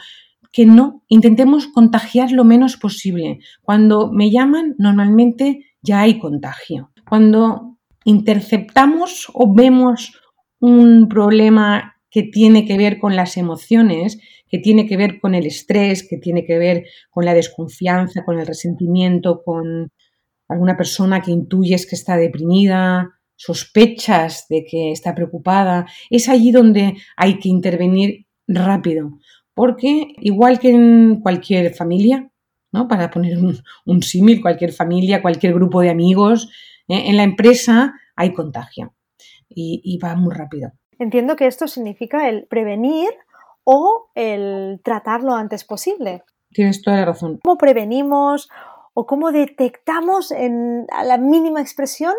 que 0.51 0.65
no 0.65 1.03
intentemos 1.07 1.67
contagiar 1.67 2.31
lo 2.31 2.43
menos 2.43 2.77
posible. 2.77 3.39
Cuando 3.61 4.11
me 4.11 4.31
llaman, 4.31 4.75
normalmente 4.77 5.65
ya 5.81 6.01
hay 6.01 6.19
contagio. 6.19 6.91
Cuando 7.07 7.77
interceptamos 8.03 9.27
o 9.33 9.53
vemos 9.53 10.13
un 10.59 11.07
problema 11.07 11.95
que 12.09 12.23
tiene 12.23 12.65
que 12.65 12.77
ver 12.77 12.99
con 12.99 13.15
las 13.15 13.37
emociones, 13.37 14.19
que 14.47 14.57
tiene 14.57 14.87
que 14.87 14.97
ver 14.97 15.19
con 15.19 15.35
el 15.35 15.45
estrés, 15.45 16.07
que 16.07 16.17
tiene 16.17 16.43
que 16.45 16.57
ver 16.57 16.85
con 17.11 17.23
la 17.23 17.35
desconfianza, 17.35 18.25
con 18.25 18.39
el 18.39 18.47
resentimiento, 18.47 19.43
con 19.43 19.91
alguna 20.47 20.75
persona 20.75 21.21
que 21.21 21.31
intuyes 21.31 21.85
que 21.87 21.95
está 21.95 22.17
deprimida, 22.17 23.19
sospechas 23.35 24.47
de 24.49 24.65
que 24.65 24.91
está 24.91 25.13
preocupada, 25.13 25.85
es 26.09 26.27
allí 26.27 26.51
donde 26.51 26.95
hay 27.15 27.37
que 27.37 27.49
intervenir 27.49 28.25
rápido 28.47 29.19
porque 29.59 30.13
igual 30.19 30.57
que 30.57 30.69
en 30.69 31.19
cualquier 31.19 31.73
familia, 31.73 32.31
¿no? 32.71 32.87
para 32.87 33.11
poner 33.11 33.37
un, 33.85 34.01
símil, 34.01 34.41
cualquier 34.41 34.71
familia, 34.71 35.21
cualquier 35.21 35.53
grupo 35.53 35.81
de 35.81 35.89
amigos, 35.89 36.49
¿eh? 36.87 37.09
en 37.09 37.17
la 37.17 37.23
empresa 37.23 37.93
hay 38.15 38.31
contagio 38.33 38.93
y, 39.49 39.99
va 40.01 40.15
muy 40.15 40.33
rápido. 40.33 40.71
Entiendo 40.97 41.35
que 41.35 41.45
esto 41.45 41.67
significa 41.67 42.29
el 42.29 42.45
prevenir 42.45 43.09
o 43.65 44.09
el 44.15 44.79
tratar 44.81 45.23
lo 45.23 45.33
antes 45.33 45.65
posible. 45.65 46.23
Tienes 46.53 46.81
toda 46.81 46.95
la 46.95 47.05
razón. 47.07 47.41
¿Cómo 47.43 47.57
prevenimos 47.57 48.47
o 48.93 49.05
cómo 49.05 49.33
detectamos 49.33 50.31
en 50.31 50.85
a 50.89 51.03
la 51.03 51.17
mínima 51.17 51.59
expresión 51.59 52.13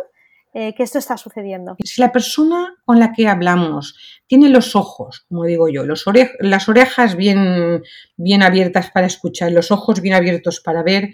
eh, 0.52 0.74
que 0.74 0.82
esto 0.82 0.98
está 0.98 1.16
sucediendo. 1.16 1.76
Si 1.84 2.00
la 2.00 2.10
persona 2.10 2.74
con 2.84 2.98
la 2.98 3.12
que 3.12 3.28
hablamos 3.28 3.96
tiene 4.26 4.48
los 4.48 4.74
ojos, 4.74 5.24
como 5.28 5.44
digo 5.44 5.68
yo, 5.68 5.84
las 5.84 6.68
orejas 6.68 7.16
bien, 7.16 7.82
bien 8.16 8.42
abiertas 8.42 8.90
para 8.90 9.06
escuchar, 9.06 9.52
los 9.52 9.70
ojos 9.70 10.00
bien 10.00 10.14
abiertos 10.14 10.60
para 10.60 10.82
ver, 10.82 11.10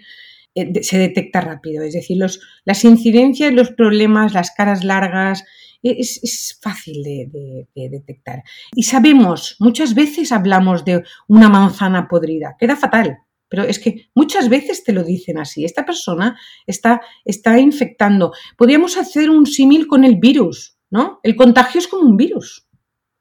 eh, 0.55 0.83
se 0.83 0.97
detecta 0.97 1.41
rápido. 1.41 1.83
Es 1.83 1.93
decir, 1.93 2.17
los, 2.17 2.41
las 2.65 2.83
incidencias, 2.83 3.53
los 3.53 3.71
problemas, 3.71 4.33
las 4.33 4.51
caras 4.51 4.83
largas, 4.83 5.43
e, 5.83 5.97
es, 5.99 6.57
fácil 6.61 7.03
de, 7.03 7.67
detectar. 7.75 8.43
Y 8.75 8.83
sabemos, 8.83 9.55
muchas 9.59 9.93
veces 9.93 10.31
hablamos 10.31 10.83
de 10.83 11.03
una 11.27 11.49
manzana 11.49 12.07
podrida, 12.07 12.55
queda 12.59 12.75
fatal. 12.75 13.19
Pero 13.49 13.63
es 13.63 13.79
que 13.79 14.09
muchas 14.13 14.49
veces 14.49 14.83
te 14.83 14.93
lo 14.93 15.03
dicen 15.03 15.37
así. 15.37 15.63
Esta 15.63 15.85
persona 15.85 16.37
está, 16.65 17.01
está 17.23 17.59
infectando. 17.59 18.33
Podríamos 18.57 18.97
hacer 18.97 19.29
un 19.29 19.45
símil 19.45 19.87
con 19.87 20.03
el 20.03 20.17
virus, 20.17 20.77
¿no? 20.89 21.19
El 21.23 21.35
contagio 21.35 21.79
es 21.79 21.87
como 21.87 22.07
un 22.07 22.17
virus, 22.17 22.67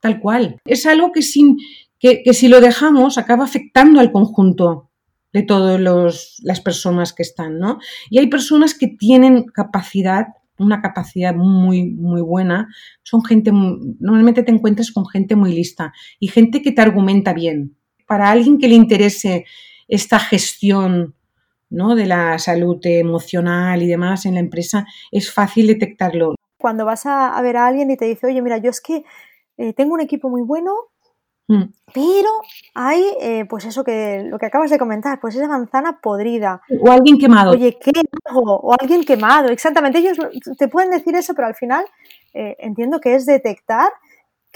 tal 0.00 0.20
cual. 0.20 0.60
Es 0.64 0.86
algo 0.86 1.12
que, 1.12 1.22
sin, 1.22 1.58
que, 1.98 2.22
si 2.32 2.48
lo 2.48 2.60
dejamos 2.60 3.18
acaba 3.18 3.44
afectando 3.44 4.00
al 4.00 4.12
conjunto 4.12 4.90
de 5.32 5.42
todas 5.42 5.80
las 6.42 6.60
personas 6.60 7.12
que 7.12 7.22
están, 7.22 7.58
¿no? 7.58 7.78
Y 8.10 8.18
hay 8.18 8.28
personas 8.28 8.74
que 8.74 8.88
tienen 8.88 9.44
capacidad, 9.44 10.28
una 10.58 10.80
capacidad 10.80 11.34
muy, 11.34 11.90
muy 11.90 12.22
buena, 12.22 12.68
son 13.02 13.22
gente, 13.22 13.50
normalmente 13.52 14.42
te 14.42 14.52
encuentras 14.52 14.90
con 14.90 15.06
gente 15.06 15.36
muy 15.36 15.52
lista 15.52 15.92
y 16.18 16.28
gente 16.28 16.62
que 16.62 16.72
te 16.72 16.80
argumenta 16.80 17.34
bien. 17.34 17.76
Para 18.06 18.30
alguien 18.30 18.58
que 18.58 18.68
le 18.68 18.76
interese 18.76 19.44
esta 19.88 20.18
gestión 20.18 21.14
¿no? 21.70 21.94
de 21.94 22.06
la 22.06 22.38
salud 22.38 22.78
emocional 22.84 23.82
y 23.82 23.86
demás 23.86 24.26
en 24.26 24.34
la 24.34 24.40
empresa, 24.40 24.86
es 25.10 25.32
fácil 25.32 25.66
detectarlo. 25.66 26.34
Cuando 26.58 26.84
vas 26.84 27.06
a, 27.06 27.40
ver 27.42 27.56
a 27.56 27.66
alguien 27.66 27.90
y 27.90 27.96
te 27.96 28.06
dice, 28.06 28.26
oye, 28.26 28.42
mira, 28.42 28.58
yo 28.58 28.70
es 28.70 28.80
que 28.80 29.04
eh, 29.58 29.72
tengo 29.72 29.94
un 29.94 30.00
equipo 30.00 30.28
muy 30.28 30.42
bueno, 30.42 30.72
Mm. 31.48 31.62
Pero 31.94 32.30
hay, 32.74 33.04
eh, 33.20 33.44
pues 33.48 33.64
eso 33.64 33.84
que 33.84 34.24
lo 34.28 34.38
que 34.38 34.46
acabas 34.46 34.70
de 34.70 34.78
comentar, 34.78 35.20
pues 35.20 35.36
esa 35.36 35.46
manzana 35.46 36.00
podrida. 36.00 36.60
O 36.80 36.90
alguien 36.90 37.18
quemado. 37.18 37.52
Oye, 37.52 37.78
¿qué 37.80 37.92
hago? 38.24 38.42
O 38.42 38.74
alguien 38.78 39.04
quemado, 39.04 39.48
exactamente. 39.48 39.98
Ellos 39.98 40.18
te 40.58 40.68
pueden 40.68 40.90
decir 40.90 41.14
eso, 41.14 41.34
pero 41.34 41.46
al 41.46 41.54
final 41.54 41.84
eh, 42.34 42.56
entiendo 42.58 43.00
que 43.00 43.14
es 43.14 43.26
detectar 43.26 43.92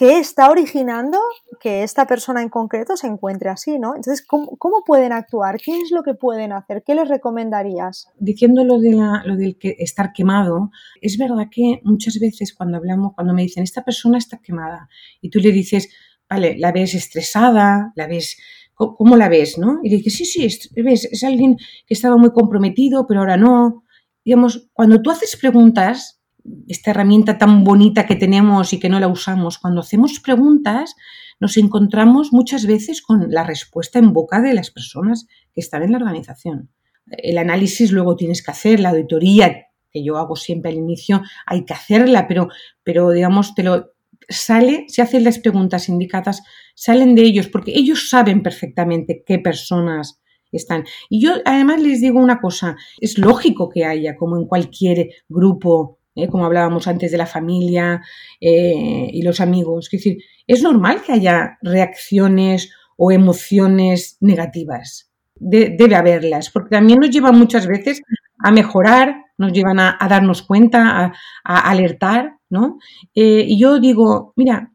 qué 0.00 0.19
está 0.19 0.49
originando 0.49 1.19
que 1.61 1.83
esta 1.83 2.07
persona 2.07 2.40
en 2.40 2.49
concreto 2.49 2.97
se 2.97 3.07
encuentre 3.07 3.50
así, 3.50 3.78
¿no? 3.78 3.95
Entonces, 3.97 4.26
¿cómo, 4.26 4.83
pueden 4.87 5.12
actuar? 5.12 5.61
¿Qué 5.62 5.78
es 5.78 5.90
lo 5.90 6.02
que 6.02 6.14
pueden 6.14 6.52
hacer? 6.52 6.83
¿Qué 6.87 6.95
les 6.95 7.07
recomendarías? 7.07 8.09
Diciendo 8.19 8.64
lo, 8.64 8.80
de 8.80 8.92
lo 9.26 9.37
del 9.37 9.59
que 9.59 9.76
estar 9.78 10.14
quemado, 10.14 10.71
es 11.02 11.19
verdad 11.19 11.49
que 11.50 11.83
muchas 11.85 12.19
veces 12.19 12.54
cuando 12.54 12.78
hablamos, 12.78 13.12
cuando 13.14 13.35
me 13.35 13.42
dicen, 13.42 13.62
esta 13.62 13.85
persona 13.85 14.16
está 14.16 14.38
quemada, 14.38 14.88
y 15.21 15.28
tú 15.28 15.38
le 15.38 15.52
dices, 15.52 15.90
vale, 16.26 16.57
la 16.57 16.73
ves 16.73 16.95
estresada, 16.95 17.92
la 17.95 18.07
ves, 18.07 18.38
¿cómo 18.73 19.16
la 19.16 19.28
ves, 19.28 19.59
no? 19.59 19.80
Y 19.83 19.90
dices, 19.90 20.14
sí, 20.14 20.25
sí, 20.25 20.47
es, 20.47 20.71
ves, 20.75 21.11
es 21.12 21.23
alguien 21.25 21.59
que 21.87 21.92
estaba 21.92 22.16
muy 22.16 22.33
comprometido, 22.33 23.07
pero 23.07 23.21
ahora 23.21 23.37
no. 23.37 23.85
Digamos, 24.25 24.71
cuando 24.73 25.02
tú 25.02 25.11
haces 25.11 25.37
preguntas, 25.37 26.20
esta 26.69 26.90
herramienta 26.90 27.38
tan 27.38 27.64
bonita 27.64 28.07
que 28.07 28.16
tenemos 28.16 28.73
y 28.73 28.78
que 28.78 28.88
no 28.88 29.00
la 29.00 29.09
usamos, 29.09 29.59
cuando 29.59 29.80
hacemos 29.80 30.21
preguntas, 30.21 30.97
nos 31.40 31.57
encontramos 31.57 32.33
muchas 32.33 32.66
veces 32.66 33.02
con 33.02 33.30
la 33.30 33.45
respuesta 33.45 33.99
en 33.99 34.12
boca 34.12 34.40
de 34.40 34.54
las 34.54 34.71
personas 34.71 35.26
que 35.54 35.61
están 35.61 35.83
en 35.83 35.92
la 35.92 35.99
organización. 35.99 36.71
El 37.07 37.38
análisis 37.38 37.92
luego 37.92 38.16
tienes 38.16 38.42
que 38.45 38.50
hacer, 38.50 38.80
la 38.80 38.90
auditoría 38.90 39.66
que 39.92 40.04
yo 40.04 40.19
hago 40.19 40.37
siempre 40.37 40.71
al 40.71 40.76
inicio, 40.76 41.23
hay 41.47 41.64
que 41.64 41.75
hacerla, 41.75 42.28
pero, 42.28 42.49
pero 42.85 43.11
digamos, 43.11 43.54
te 43.57 43.64
lo, 43.64 43.90
sale, 44.28 44.85
se 44.88 45.02
hacen 45.02 45.25
las 45.25 45.38
preguntas 45.38 45.88
indicadas, 45.88 46.42
salen 46.75 47.14
de 47.14 47.23
ellos, 47.23 47.49
porque 47.49 47.73
ellos 47.75 48.09
saben 48.09 48.42
perfectamente 48.42 49.23
qué 49.26 49.38
personas 49.38 50.21
están. 50.52 50.85
Y 51.09 51.21
yo 51.21 51.35
además 51.45 51.83
les 51.83 52.00
digo 52.00 52.19
una 52.19 52.40
cosa, 52.40 52.76
es 53.00 53.19
lógico 53.19 53.69
que 53.69 53.85
haya, 53.85 54.16
como 54.16 54.37
en 54.37 54.47
cualquier 54.47 55.09
grupo, 55.28 56.00
¿eh? 56.14 56.29
como 56.29 56.47
hablábamos 56.47 56.87
antes 56.87 57.11
de 57.11 57.19
la 57.19 57.26
familia 57.26 58.02
eh, 58.40 59.09
y 59.12 59.23
los 59.23 59.40
amigos, 59.40 59.88
es 59.93 59.99
decir, 60.00 60.19
es 60.47 60.62
normal 60.62 61.02
que 61.02 61.12
haya 61.12 61.59
reacciones 61.62 62.73
o 62.97 63.12
emociones 63.12 64.17
negativas. 64.21 65.11
debe 65.37 65.95
haberlas, 65.95 66.50
porque 66.50 66.76
también 66.76 66.99
nos 67.00 67.11
lleva 67.11 67.33
muchas 67.33 67.67
veces 67.67 68.02
a 68.38 68.50
mejorar, 68.50 69.25
nos 69.38 69.52
llevan 69.52 69.81
a, 69.81 69.97
darnos 70.09 70.43
cuenta, 70.43 71.12
a 71.45 71.71
alertar 71.71 72.40
¿no? 72.50 72.79
Eh, 73.14 73.45
y 73.47 73.59
yo 73.59 73.79
digo, 73.81 74.35
mira, 74.37 74.73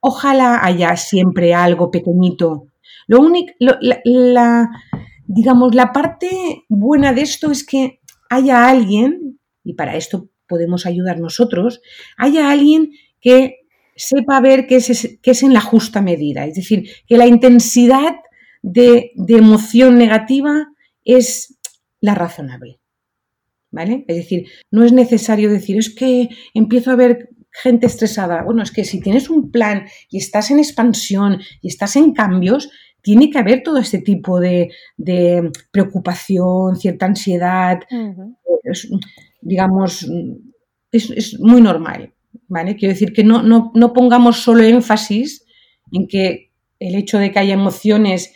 ojalá 0.00 0.64
haya 0.64 0.96
siempre 0.96 1.54
algo 1.54 1.90
pequeñito. 1.90 2.66
Lo 3.06 3.20
único, 3.20 3.52
la, 3.60 4.70
digamos, 5.26 5.74
la 5.74 5.92
parte 5.92 6.64
buena 6.68 7.12
de 7.12 7.22
esto 7.22 7.50
es 7.50 7.64
que 7.64 8.00
haya 8.30 8.68
alguien, 8.68 9.39
y 9.64 9.74
para 9.74 9.96
esto 9.96 10.28
podemos 10.46 10.86
ayudar 10.86 11.20
nosotros, 11.20 11.80
haya 12.16 12.50
alguien 12.50 12.92
que 13.20 13.60
sepa 13.96 14.40
ver 14.40 14.66
que 14.66 14.76
es, 14.76 15.18
que 15.22 15.30
es 15.30 15.42
en 15.42 15.52
la 15.52 15.60
justa 15.60 16.00
medida. 16.00 16.46
Es 16.46 16.54
decir, 16.54 16.88
que 17.06 17.18
la 17.18 17.26
intensidad 17.26 18.16
de, 18.62 19.12
de 19.14 19.36
emoción 19.36 19.96
negativa 19.96 20.66
es 21.04 21.58
la 22.00 22.14
razonable. 22.14 22.80
¿vale? 23.70 24.04
Es 24.08 24.16
decir, 24.16 24.48
no 24.70 24.84
es 24.84 24.92
necesario 24.92 25.50
decir, 25.50 25.78
es 25.78 25.94
que 25.94 26.28
empiezo 26.54 26.90
a 26.90 26.96
ver 26.96 27.30
gente 27.50 27.86
estresada. 27.86 28.42
Bueno, 28.42 28.62
es 28.62 28.70
que 28.70 28.84
si 28.84 29.00
tienes 29.00 29.30
un 29.30 29.50
plan 29.50 29.86
y 30.08 30.18
estás 30.18 30.50
en 30.50 30.58
expansión 30.58 31.40
y 31.60 31.68
estás 31.68 31.96
en 31.96 32.12
cambios, 32.12 32.70
tiene 33.02 33.30
que 33.30 33.38
haber 33.38 33.62
todo 33.62 33.78
este 33.78 33.98
tipo 33.98 34.40
de, 34.40 34.70
preocupación, 35.70 36.76
cierta 36.76 37.06
ansiedad, 37.06 37.80
digamos, 39.40 40.06
es, 40.92 41.38
muy 41.40 41.60
normal, 41.60 42.14
¿vale? 42.48 42.76
Quiero 42.76 42.92
decir 42.92 43.12
que 43.12 43.24
no, 43.24 43.42
no, 43.42 43.72
no 43.74 43.92
pongamos 43.92 44.38
solo 44.38 44.62
énfasis 44.62 45.44
en 45.92 46.06
que 46.06 46.52
el 46.78 46.94
hecho 46.94 47.18
de 47.18 47.30
que 47.30 47.38
haya 47.38 47.54
emociones 47.54 48.34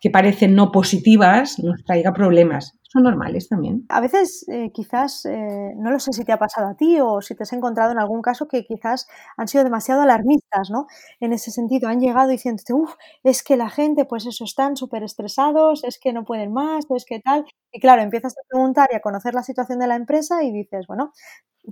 que 0.00 0.10
parecen 0.10 0.54
no 0.54 0.70
positivas 0.70 1.58
nos 1.58 1.82
traiga 1.84 2.12
problemas 2.12 2.78
normales 3.02 3.48
también. 3.48 3.84
A 3.88 4.00
veces 4.00 4.44
eh, 4.48 4.70
quizás, 4.72 5.24
eh, 5.26 5.72
no 5.76 5.90
lo 5.90 5.98
sé 5.98 6.12
si 6.12 6.24
te 6.24 6.32
ha 6.32 6.38
pasado 6.38 6.68
a 6.68 6.76
ti 6.76 6.98
o 7.00 7.20
si 7.20 7.34
te 7.34 7.42
has 7.42 7.52
encontrado 7.52 7.92
en 7.92 7.98
algún 7.98 8.22
caso 8.22 8.46
que 8.48 8.64
quizás 8.64 9.06
han 9.36 9.48
sido 9.48 9.64
demasiado 9.64 10.02
alarmistas, 10.02 10.70
¿no? 10.70 10.86
En 11.20 11.32
ese 11.32 11.50
sentido, 11.50 11.88
han 11.88 12.00
llegado 12.00 12.28
diciéndote, 12.28 12.72
uff, 12.74 12.94
es 13.22 13.42
que 13.42 13.56
la 13.56 13.70
gente, 13.70 14.04
pues 14.04 14.26
eso, 14.26 14.44
están 14.44 14.76
súper 14.76 15.02
estresados, 15.02 15.84
es 15.84 15.98
que 15.98 16.12
no 16.12 16.24
pueden 16.24 16.52
más, 16.52 16.84
es 16.94 17.04
que 17.04 17.20
tal. 17.20 17.44
Y 17.72 17.80
claro, 17.80 18.02
empiezas 18.02 18.34
a 18.38 18.42
preguntar 18.48 18.88
y 18.92 18.96
a 18.96 19.00
conocer 19.00 19.34
la 19.34 19.42
situación 19.42 19.78
de 19.80 19.86
la 19.88 19.96
empresa 19.96 20.42
y 20.42 20.52
dices, 20.52 20.86
bueno, 20.86 21.12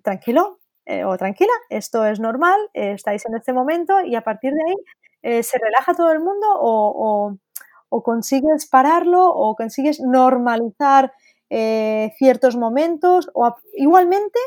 tranquilo, 0.02 0.58
eh, 0.86 1.04
o 1.04 1.16
tranquila, 1.16 1.52
esto 1.70 2.04
es 2.06 2.20
normal, 2.20 2.58
estáis 2.74 3.24
en 3.26 3.36
este 3.36 3.52
momento 3.52 4.00
y 4.04 4.16
a 4.16 4.22
partir 4.22 4.52
de 4.52 4.60
ahí 4.66 5.42
se 5.44 5.58
relaja 5.58 5.94
todo 5.94 6.10
el 6.12 6.18
mundo 6.20 6.46
o 6.60 7.36
consigues 8.00 8.66
pararlo 8.66 9.28
o 9.28 9.54
consigues 9.54 10.00
normalizar 10.00 11.12
eh, 11.50 12.12
ciertos 12.16 12.56
momentos 12.56 13.28
o 13.34 13.54
igualmente 13.74 14.38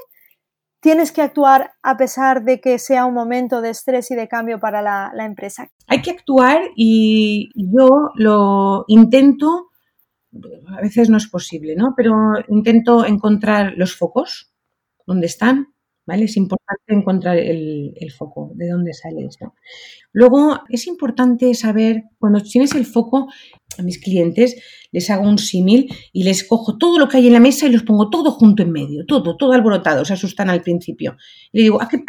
tienes 0.86 1.12
que 1.12 1.22
actuar 1.22 1.72
a 1.84 1.98
pesar 1.98 2.44
de 2.44 2.60
que 2.60 2.80
sea 2.80 3.06
un 3.06 3.14
momento 3.14 3.62
de 3.62 3.70
estrés 3.70 4.10
y 4.12 4.16
de 4.16 4.28
cambio 4.28 4.60
para 4.60 4.82
la, 4.82 5.26
empresa. 5.26 5.68
Hay 5.88 6.02
que 6.02 6.12
actuar 6.12 6.62
y 6.76 7.50
yo 7.56 7.90
lo 8.16 8.86
intento, 8.88 9.70
a 10.78 10.82
veces 10.82 11.10
no 11.10 11.18
es 11.18 11.28
posible, 11.28 11.76
¿no? 11.76 11.94
Pero 11.96 12.14
intento 12.50 13.06
encontrar 13.06 13.74
los 13.78 13.96
focos, 13.96 14.52
donde 15.06 15.28
están, 15.28 15.75
¿vale? 16.06 16.26
Es 16.26 16.38
importante 16.38 16.94
encontrar 16.94 17.38
el, 17.38 17.94
foco, 18.18 18.52
de 18.56 18.70
dónde 18.70 18.94
sale 18.94 19.26
esto. 19.26 19.54
Luego, 20.12 20.60
es 20.70 20.88
importante 20.88 21.54
saber, 21.54 22.04
cuando 22.20 22.42
tienes 22.42 22.74
el 22.76 22.86
foco, 22.86 23.28
a 23.78 23.82
mis 23.82 24.00
clientes 24.00 24.56
les 24.92 25.10
hago 25.10 25.28
un 25.28 25.38
símil 25.38 25.90
y 26.14 26.24
les 26.24 26.44
cojo 26.44 26.78
todo 26.78 27.00
lo 27.00 27.10
que 27.10 27.18
hay 27.18 27.28
en 27.28 27.34
la 27.34 27.40
mesa 27.40 27.68
y 27.68 27.72
los 27.72 27.84
pongo 27.84 28.10
todo 28.10 28.32
junto 28.32 28.64
en 28.64 28.72
medio, 28.72 29.06
todo, 29.06 29.36
todo 29.36 29.54
alborotado, 29.54 30.06
se 30.06 30.14
asustan 30.14 30.50
al 30.50 30.62
principio. 30.62 31.18
Y 31.52 31.58
le 31.58 31.64
digo, 31.64 31.82
¿a 31.82 31.88
qué, 31.88 32.04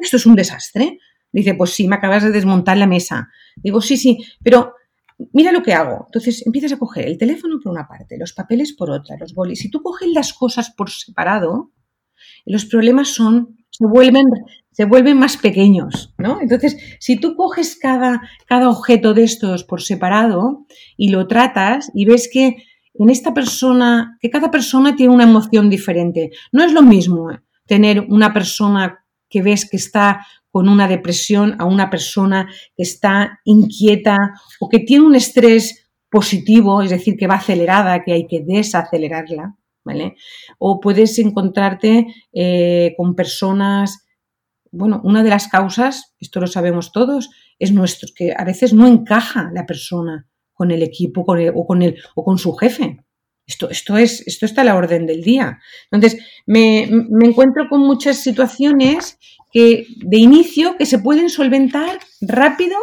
esto 0.00 0.16
es 0.16 0.26
un 0.26 0.34
desastre? 0.34 0.98
Dice, 1.32 1.54
pues 1.54 1.70
sí, 1.70 1.88
me 1.88 1.96
acabas 1.96 2.22
de 2.22 2.30
desmontar 2.30 2.76
la 2.76 2.86
mesa. 2.86 3.28
Digo, 3.56 3.80
sí, 3.80 3.96
sí, 3.96 4.18
pero 4.42 4.74
mira 5.32 5.52
lo 5.52 5.62
que 5.62 5.74
hago. 5.74 6.04
Entonces 6.06 6.46
empiezas 6.46 6.72
a 6.72 6.78
coger 6.78 7.06
el 7.06 7.18
teléfono 7.18 7.58
por 7.62 7.72
una 7.72 7.88
parte, 7.88 8.16
los 8.18 8.32
papeles 8.32 8.72
por 8.72 8.90
otra, 8.90 9.16
los 9.18 9.34
bolis. 9.34 9.58
Si 9.58 9.70
tú 9.70 9.82
coges 9.82 10.08
las 10.08 10.32
cosas 10.32 10.70
por 10.70 10.90
separado, 10.90 11.72
los 12.44 12.64
problemas 12.66 13.08
son, 13.08 13.56
se 13.70 13.86
vuelven, 13.86 14.26
se 14.70 14.84
vuelven 14.84 15.18
más 15.18 15.36
pequeños, 15.36 16.14
¿no? 16.18 16.40
Entonces, 16.40 16.76
si 17.00 17.16
tú 17.16 17.36
coges 17.36 17.76
cada, 17.76 18.22
cada 18.46 18.68
objeto 18.68 19.14
de 19.14 19.24
estos 19.24 19.64
por 19.64 19.82
separado 19.82 20.66
y 20.96 21.08
lo 21.08 21.26
tratas 21.26 21.90
y 21.94 22.04
ves 22.04 22.28
que 22.32 22.56
en 22.94 23.10
esta 23.10 23.34
persona, 23.34 24.18
que 24.20 24.30
cada 24.30 24.50
persona 24.50 24.94
tiene 24.94 25.12
una 25.12 25.24
emoción 25.24 25.68
diferente. 25.68 26.30
No 26.52 26.62
es 26.62 26.72
lo 26.72 26.82
mismo 26.82 27.28
tener 27.66 28.00
una 28.08 28.32
persona 28.32 29.04
que 29.28 29.42
ves 29.42 29.68
que 29.68 29.76
está 29.76 30.24
con 30.50 30.68
una 30.68 30.86
depresión 30.86 31.56
a 31.58 31.64
una 31.64 31.90
persona 31.90 32.48
que 32.76 32.84
está 32.84 33.40
inquieta 33.44 34.16
o 34.60 34.68
que 34.68 34.78
tiene 34.78 35.04
un 35.04 35.16
estrés 35.16 35.88
positivo, 36.08 36.82
es 36.82 36.90
decir, 36.90 37.16
que 37.16 37.26
va 37.26 37.34
acelerada, 37.34 38.04
que 38.04 38.12
hay 38.12 38.28
que 38.28 38.44
desacelerarla. 38.46 39.56
O 40.58 40.80
puedes 40.80 41.18
encontrarte 41.18 42.06
eh, 42.32 42.94
con 42.96 43.14
personas, 43.14 44.06
bueno, 44.70 45.00
una 45.04 45.22
de 45.22 45.30
las 45.30 45.48
causas, 45.48 46.14
esto 46.20 46.40
lo 46.40 46.46
sabemos 46.46 46.92
todos, 46.92 47.30
es 47.58 47.72
nuestro, 47.72 48.08
que 48.14 48.34
a 48.36 48.44
veces 48.44 48.72
no 48.72 48.86
encaja 48.86 49.50
la 49.54 49.66
persona 49.66 50.28
con 50.52 50.70
el 50.70 50.82
equipo 50.82 51.22
o, 51.22 51.66
con 51.66 51.82
el, 51.82 51.96
o 52.14 52.24
con 52.24 52.38
su 52.38 52.54
jefe. 52.54 52.98
Esto, 53.46 53.68
esto, 53.68 53.98
es, 53.98 54.26
esto 54.26 54.46
está 54.46 54.62
a 54.62 54.64
la 54.64 54.76
orden 54.76 55.06
del 55.06 55.22
día. 55.22 55.58
Entonces, 55.90 56.24
me, 56.46 56.88
me 57.10 57.26
encuentro 57.26 57.68
con 57.68 57.80
muchas 57.80 58.16
situaciones 58.16 59.18
que 59.52 59.86
de 59.98 60.18
inicio 60.18 60.76
que 60.76 60.86
se 60.86 60.98
pueden 60.98 61.28
solventar 61.28 61.98
rápido 62.22 62.76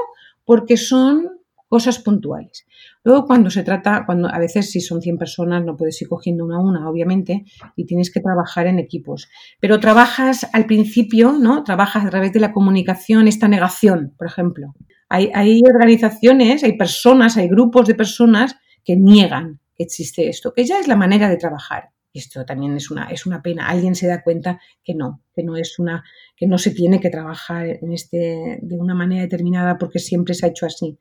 porque 0.46 0.78
son 0.78 1.30
cosas 1.68 2.00
puntuales. 2.00 2.66
Luego, 3.04 3.26
cuando 3.26 3.50
se 3.50 3.64
trata, 3.64 4.04
cuando 4.06 4.30
a 4.32 4.38
veces 4.38 4.70
si 4.70 4.80
son 4.80 5.02
100 5.02 5.18
personas, 5.18 5.66
no 5.66 5.76
puedes 5.76 6.00
ir 6.02 6.08
cogiendo 6.08 6.46
una 6.46 6.58
a 6.58 6.60
una, 6.60 6.88
obviamente, 6.88 7.46
y 7.76 7.86
tienes 7.86 8.12
que 8.12 8.20
trabajar 8.20 8.68
en 8.68 8.78
equipos. 8.78 9.28
Pero 9.60 9.80
trabajas 9.80 10.48
al 10.54 10.68
principio, 10.68 11.32
¿no? 11.32 11.64
Trabajas 11.64 12.06
a 12.06 12.10
través 12.10 12.32
de 12.32 12.40
la 12.40 12.52
comunicación, 12.52 13.28
esta 13.28 13.48
negación, 13.48 14.14
por 14.18 14.28
ejemplo. 14.28 14.76
Hay, 15.10 15.32
hay 15.34 15.62
organizaciones, 15.66 16.64
hay 16.64 16.78
personas, 16.78 17.38
hay 17.38 17.48
grupos 17.48 17.88
de 17.88 17.96
personas 17.96 18.56
que 18.86 18.96
niegan 18.96 19.60
que 19.76 19.84
existe 19.84 20.30
esto, 20.30 20.54
que 20.54 20.62
es 20.62 20.88
la 20.88 20.96
manera 20.96 21.28
de 21.28 21.38
trabajar. 21.38 21.90
Esto 22.14 22.46
también 22.46 22.76
es 22.76 22.92
una, 22.92 23.06
es 23.06 23.26
una 23.26 23.42
pena. 23.42 23.68
Alguien 23.68 23.96
se 23.96 24.06
da 24.06 24.22
cuenta 24.22 24.60
que 24.84 24.94
no, 24.94 25.24
que 25.34 25.44
no 25.44 25.56
es 25.56 25.80
una, 25.80 26.04
que 26.36 26.46
no 26.46 26.58
se 26.58 26.72
tiene 26.72 27.00
que 27.00 27.10
trabajar 27.10 27.68
en 27.68 27.94
este, 27.94 28.60
de 28.62 28.78
una 28.78 28.94
manera 28.94 29.22
determinada 29.22 29.78
porque 29.78 30.00
siempre 30.00 30.34
se 30.34 30.46
ha 30.46 30.50
hecho 30.50 30.66
así 30.66 31.00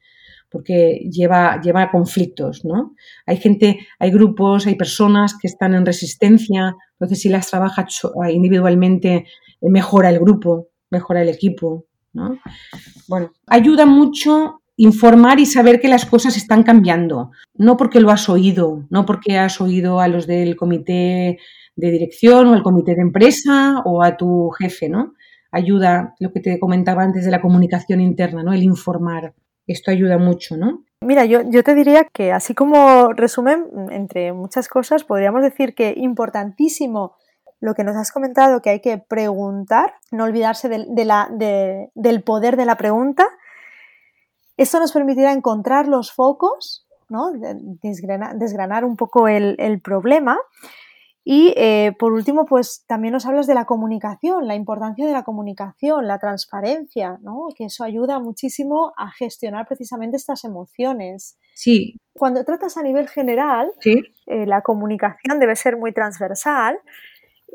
porque 0.50 1.08
lleva, 1.10 1.60
lleva 1.60 1.90
conflictos, 1.90 2.64
¿no? 2.64 2.94
Hay 3.26 3.36
gente, 3.36 3.86
hay 3.98 4.10
grupos, 4.10 4.66
hay 4.66 4.74
personas 4.74 5.36
que 5.40 5.46
están 5.46 5.74
en 5.74 5.86
resistencia, 5.86 6.76
entonces 6.92 7.20
si 7.20 7.28
las 7.28 7.48
trabaja 7.48 7.86
individualmente 8.30 9.26
mejora 9.60 10.10
el 10.10 10.18
grupo, 10.18 10.68
mejora 10.90 11.22
el 11.22 11.28
equipo, 11.28 11.86
¿no? 12.12 12.38
Bueno, 13.08 13.32
ayuda 13.46 13.86
mucho 13.86 14.62
informar 14.76 15.38
y 15.38 15.46
saber 15.46 15.80
que 15.80 15.88
las 15.88 16.06
cosas 16.06 16.36
están 16.36 16.62
cambiando, 16.62 17.30
no 17.54 17.76
porque 17.76 18.00
lo 18.00 18.10
has 18.10 18.28
oído, 18.28 18.86
no 18.90 19.04
porque 19.04 19.38
has 19.38 19.60
oído 19.60 20.00
a 20.00 20.08
los 20.08 20.26
del 20.26 20.56
comité 20.56 21.38
de 21.76 21.90
dirección 21.90 22.48
o 22.48 22.54
al 22.54 22.62
comité 22.62 22.94
de 22.94 23.02
empresa 23.02 23.82
o 23.84 24.02
a 24.02 24.16
tu 24.16 24.50
jefe, 24.50 24.88
¿no? 24.88 25.14
Ayuda 25.52 26.14
lo 26.18 26.32
que 26.32 26.40
te 26.40 26.58
comentaba 26.58 27.02
antes 27.02 27.24
de 27.24 27.30
la 27.30 27.40
comunicación 27.40 28.00
interna, 28.00 28.42
¿no? 28.42 28.52
El 28.52 28.62
informar 28.62 29.34
esto 29.72 29.90
ayuda 29.90 30.18
mucho, 30.18 30.56
¿no? 30.56 30.84
Mira, 31.02 31.24
yo, 31.24 31.42
yo, 31.48 31.62
te 31.62 31.74
diría 31.74 32.04
que 32.04 32.32
así 32.32 32.54
como 32.54 33.12
resumen, 33.12 33.66
entre 33.90 34.32
muchas 34.32 34.68
cosas, 34.68 35.04
podríamos 35.04 35.42
decir 35.42 35.74
que 35.74 35.94
importantísimo 35.96 37.16
lo 37.60 37.74
que 37.74 37.84
nos 37.84 37.96
has 37.96 38.12
comentado, 38.12 38.60
que 38.60 38.70
hay 38.70 38.80
que 38.80 38.98
preguntar, 38.98 39.94
no 40.10 40.24
olvidarse 40.24 40.68
de, 40.68 41.04
la, 41.04 41.28
del 41.94 42.22
poder 42.22 42.56
de 42.56 42.64
la 42.64 42.76
pregunta. 42.76 43.26
Esto 44.56 44.78
nos 44.78 44.92
permitirá 44.92 45.32
encontrar 45.32 45.88
los 45.88 46.12
focos, 46.12 46.86
¿no? 47.08 47.32
desgranar, 47.82 48.36
desgranar 48.36 48.84
un 48.84 48.96
poco 48.96 49.28
el, 49.28 49.56
el 49.58 49.80
problema 49.80 50.38
y 51.22 51.52
eh, 51.56 51.92
por 51.98 52.12
último, 52.12 52.46
pues 52.46 52.84
también 52.86 53.12
nos 53.12 53.26
hablas 53.26 53.46
de 53.46 53.54
la 53.54 53.66
comunicación, 53.66 54.46
la 54.46 54.54
importancia 54.54 55.06
de 55.06 55.12
la 55.12 55.22
comunicación, 55.22 56.06
la 56.06 56.18
transparencia, 56.18 57.18
¿no? 57.22 57.48
Que 57.54 57.66
eso 57.66 57.84
ayuda 57.84 58.18
muchísimo 58.20 58.92
a 58.96 59.10
gestionar 59.10 59.66
precisamente 59.66 60.16
estas 60.16 60.44
emociones. 60.44 61.38
Sí. 61.54 61.96
Cuando 62.14 62.44
tratas 62.44 62.78
a 62.78 62.82
nivel 62.82 63.08
general, 63.08 63.70
eh, 63.84 64.46
la 64.46 64.62
comunicación 64.62 65.38
debe 65.38 65.56
ser 65.56 65.76
muy 65.76 65.92
transversal, 65.92 66.78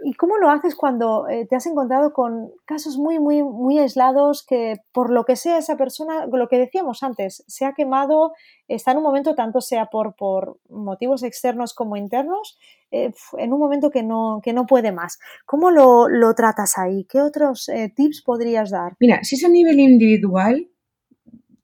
¿Y 0.03 0.13
cómo 0.13 0.37
lo 0.37 0.49
haces 0.49 0.75
cuando 0.75 1.27
eh, 1.29 1.45
te 1.45 1.55
has 1.55 1.65
encontrado 1.65 2.13
con 2.13 2.51
casos 2.65 2.97
muy, 2.97 3.19
muy, 3.19 3.43
muy 3.43 3.79
aislados 3.79 4.45
que 4.45 4.75
por 4.91 5.09
lo 5.11 5.25
que 5.25 5.35
sea 5.35 5.57
esa 5.57 5.77
persona, 5.77 6.25
lo 6.25 6.47
que 6.47 6.57
decíamos 6.57 7.01
antes, 7.03 7.43
se 7.47 7.65
ha 7.65 7.73
quemado, 7.73 8.33
está 8.67 8.91
en 8.91 8.97
un 8.97 9.03
momento, 9.03 9.35
tanto 9.35 9.61
sea 9.61 9.87
por, 9.87 10.15
por 10.15 10.59
motivos 10.69 11.23
externos 11.23 11.73
como 11.73 11.97
internos, 11.97 12.57
eh, 12.91 13.13
en 13.37 13.53
un 13.53 13.59
momento 13.59 13.89
que 13.89 14.03
no, 14.03 14.41
que 14.43 14.53
no 14.53 14.65
puede 14.65 14.91
más? 14.91 15.19
¿Cómo 15.45 15.71
lo, 15.71 16.07
lo 16.09 16.33
tratas 16.35 16.77
ahí? 16.77 17.05
¿Qué 17.05 17.21
otros 17.21 17.69
eh, 17.69 17.91
tips 17.95 18.21
podrías 18.21 18.71
dar? 18.71 18.93
Mira, 18.99 19.23
si 19.23 19.35
es 19.35 19.45
a 19.45 19.49
nivel 19.49 19.79
individual, 19.79 20.69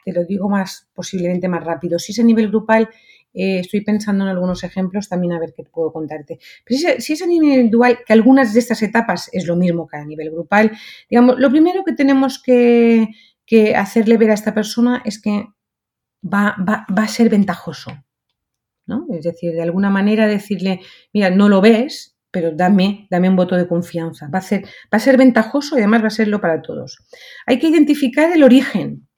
te 0.04 0.14
lo 0.14 0.26
digo 0.26 0.50
más, 0.50 0.90
posiblemente 0.94 1.48
más 1.48 1.64
rápido, 1.64 2.00
si 2.00 2.12
es 2.12 2.20
a 2.20 2.24
nivel 2.24 2.50
grupal, 2.50 2.90
eh, 3.34 3.60
estoy 3.60 3.82
pensando 3.82 4.24
en 4.26 4.30
algunos 4.30 4.64
ejemplos 4.64 5.08
también 5.08 5.34
a 5.34 5.40
ver 5.40 5.54
qué 5.56 5.64
puedo 5.64 5.92
contarte. 5.94 6.40
Pero 6.66 7.00
si, 7.00 7.14
es 7.14 7.22
a 7.22 7.28
nivel 7.28 7.50
individual, 7.50 8.00
que 8.06 8.14
algunas 8.14 8.54
de 8.54 8.60
estas 8.60 8.82
etapas 8.82 9.30
es 9.32 9.48
lo 9.48 9.56
mismo 9.56 9.88
que 9.88 9.98
a 9.98 10.06
nivel 10.06 10.32
grupal, 10.32 10.72
digamos, 11.10 11.40
lo 11.40 11.50
primero 11.50 11.84
que 11.86 11.94
tenemos 11.94 12.42
que, 12.42 13.08
hacerle 13.76 14.16
ver 14.16 14.32
a 14.32 14.34
esta 14.34 14.54
persona 14.54 15.02
es 15.04 15.22
que 15.22 15.46
va, 16.24 16.56
a 16.58 17.08
ser 17.08 17.30
ventajoso. 17.30 17.92
¿no? 18.86 19.08
Es 19.12 19.26
decir, 19.26 19.52
de 19.52 19.62
alguna 19.62 19.90
manera 19.90 20.26
decirle, 20.26 20.80
mira, 21.14 21.30
no 21.30 21.50
lo 21.50 21.60
ves, 21.60 22.18
pero 22.32 22.52
dame, 22.54 23.08
dame 23.10 23.28
un 23.28 23.36
voto 23.36 23.58
de 23.58 23.68
confianza. 23.68 24.30
Va 24.34 24.40
a, 24.40 24.42
ser, 24.42 24.64
va 24.64 24.98
a 24.98 25.00
ser 25.00 25.18
ventajoso 25.18 25.76
y 25.76 25.80
además 25.80 26.04
va 26.04 26.08
a 26.08 26.12
serlo 26.12 26.40
para 26.40 26.62
todos. 26.62 26.98
Hay 27.46 27.60
que 27.60 27.68
identificar 27.68 28.32
el 28.32 28.44
origen 28.44 29.10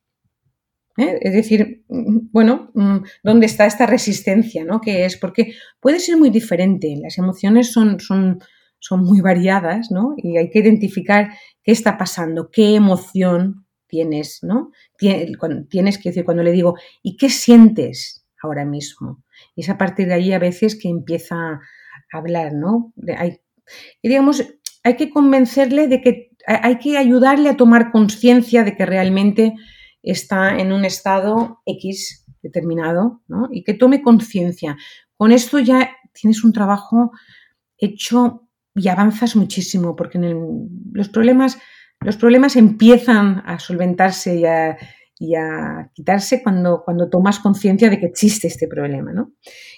¿eh? 0.98 1.20
Es 1.22 1.34
decir, 1.34 1.84
mm, 1.90 2.30
bueno, 2.32 2.72
mm, 2.74 2.98
¿dónde 3.24 3.46
está 3.46 3.66
esta 3.66 3.86
resistencia? 3.86 4.64
¿no? 4.66 4.82
¿Qué 4.82 5.06
es? 5.06 5.18
Porque 5.18 5.54
puede 5.80 6.00
ser 6.00 6.18
muy 6.18 6.30
diferente. 6.30 6.96
Las 7.02 7.18
emociones 7.18 7.72
son, 7.72 8.00
son, 8.00 8.40
son 8.80 9.04
muy 9.04 9.22
variadas, 9.22 9.92
¿no? 9.92 10.14
Y 10.18 10.38
hay 10.38 10.50
que 10.50 10.60
identificar 10.60 11.34
qué 11.64 11.72
está 11.72 11.98
pasando, 11.98 12.50
qué 12.52 12.76
emoción 12.76 13.66
tienes, 13.88 14.40
¿no? 14.42 14.72
Tienes 14.98 15.98
que 15.98 16.10
decir, 16.10 16.26
cuando 16.26 16.44
le 16.44 16.52
digo, 16.52 16.76
¿y 17.04 17.16
qué 17.16 17.30
sientes 17.30 18.26
ahora 18.42 18.66
mismo? 18.66 19.24
Y 19.56 19.62
es 19.62 19.70
a 19.70 19.78
partir 19.78 20.08
de 20.08 20.16
ahí 20.16 20.34
a 20.34 20.40
veces 20.40 20.76
que 20.76 20.90
empieza 20.90 21.36
a 21.36 21.60
hablar, 22.12 22.54
¿no? 22.54 22.92
Hay, 23.18 23.40
digamos, 24.02 24.44
hay 24.84 24.96
que 24.96 25.10
convencerle 25.10 25.88
de 25.88 26.02
que 26.02 26.32
hay 26.46 26.78
que 26.80 26.98
ayudarle 26.98 27.50
a 27.50 27.58
tomar 27.58 27.92
conciencia 27.92 28.64
de 28.64 28.76
que 28.76 28.86
realmente 28.86 29.54
está 30.04 30.58
en 30.60 30.72
un 30.72 30.86
estado 30.86 31.62
X 31.66 32.26
determinado 32.42 33.22
¿no? 33.28 33.48
y 33.52 33.64
que 33.64 33.74
tome 33.74 34.02
conciencia. 34.04 34.78
Con 35.16 35.32
esto 35.32 35.60
ya 35.60 35.90
tienes 36.12 36.44
un 36.44 36.54
trabajo 36.54 37.12
hecho 37.78 38.48
y 38.76 38.88
avanzas 38.88 39.36
muchísimo 39.36 39.96
porque 39.96 40.20
los, 40.20 41.10
problemas, 41.10 41.58
los 42.02 42.18
problemas 42.18 42.56
empiezan 42.56 43.42
a 43.46 43.60
solventarse 43.60 44.38
y 44.40 44.46
a, 44.46 45.90
quitarse 45.94 46.44
cuando, 46.44 46.82
cuando 46.84 47.10
tomas 47.10 47.40
conciencia 47.40 47.90
de 47.90 47.98
que 47.98 48.08
existe 48.08 48.48
este 48.48 48.68
problema. 48.68 49.14
¿no? 49.14 49.32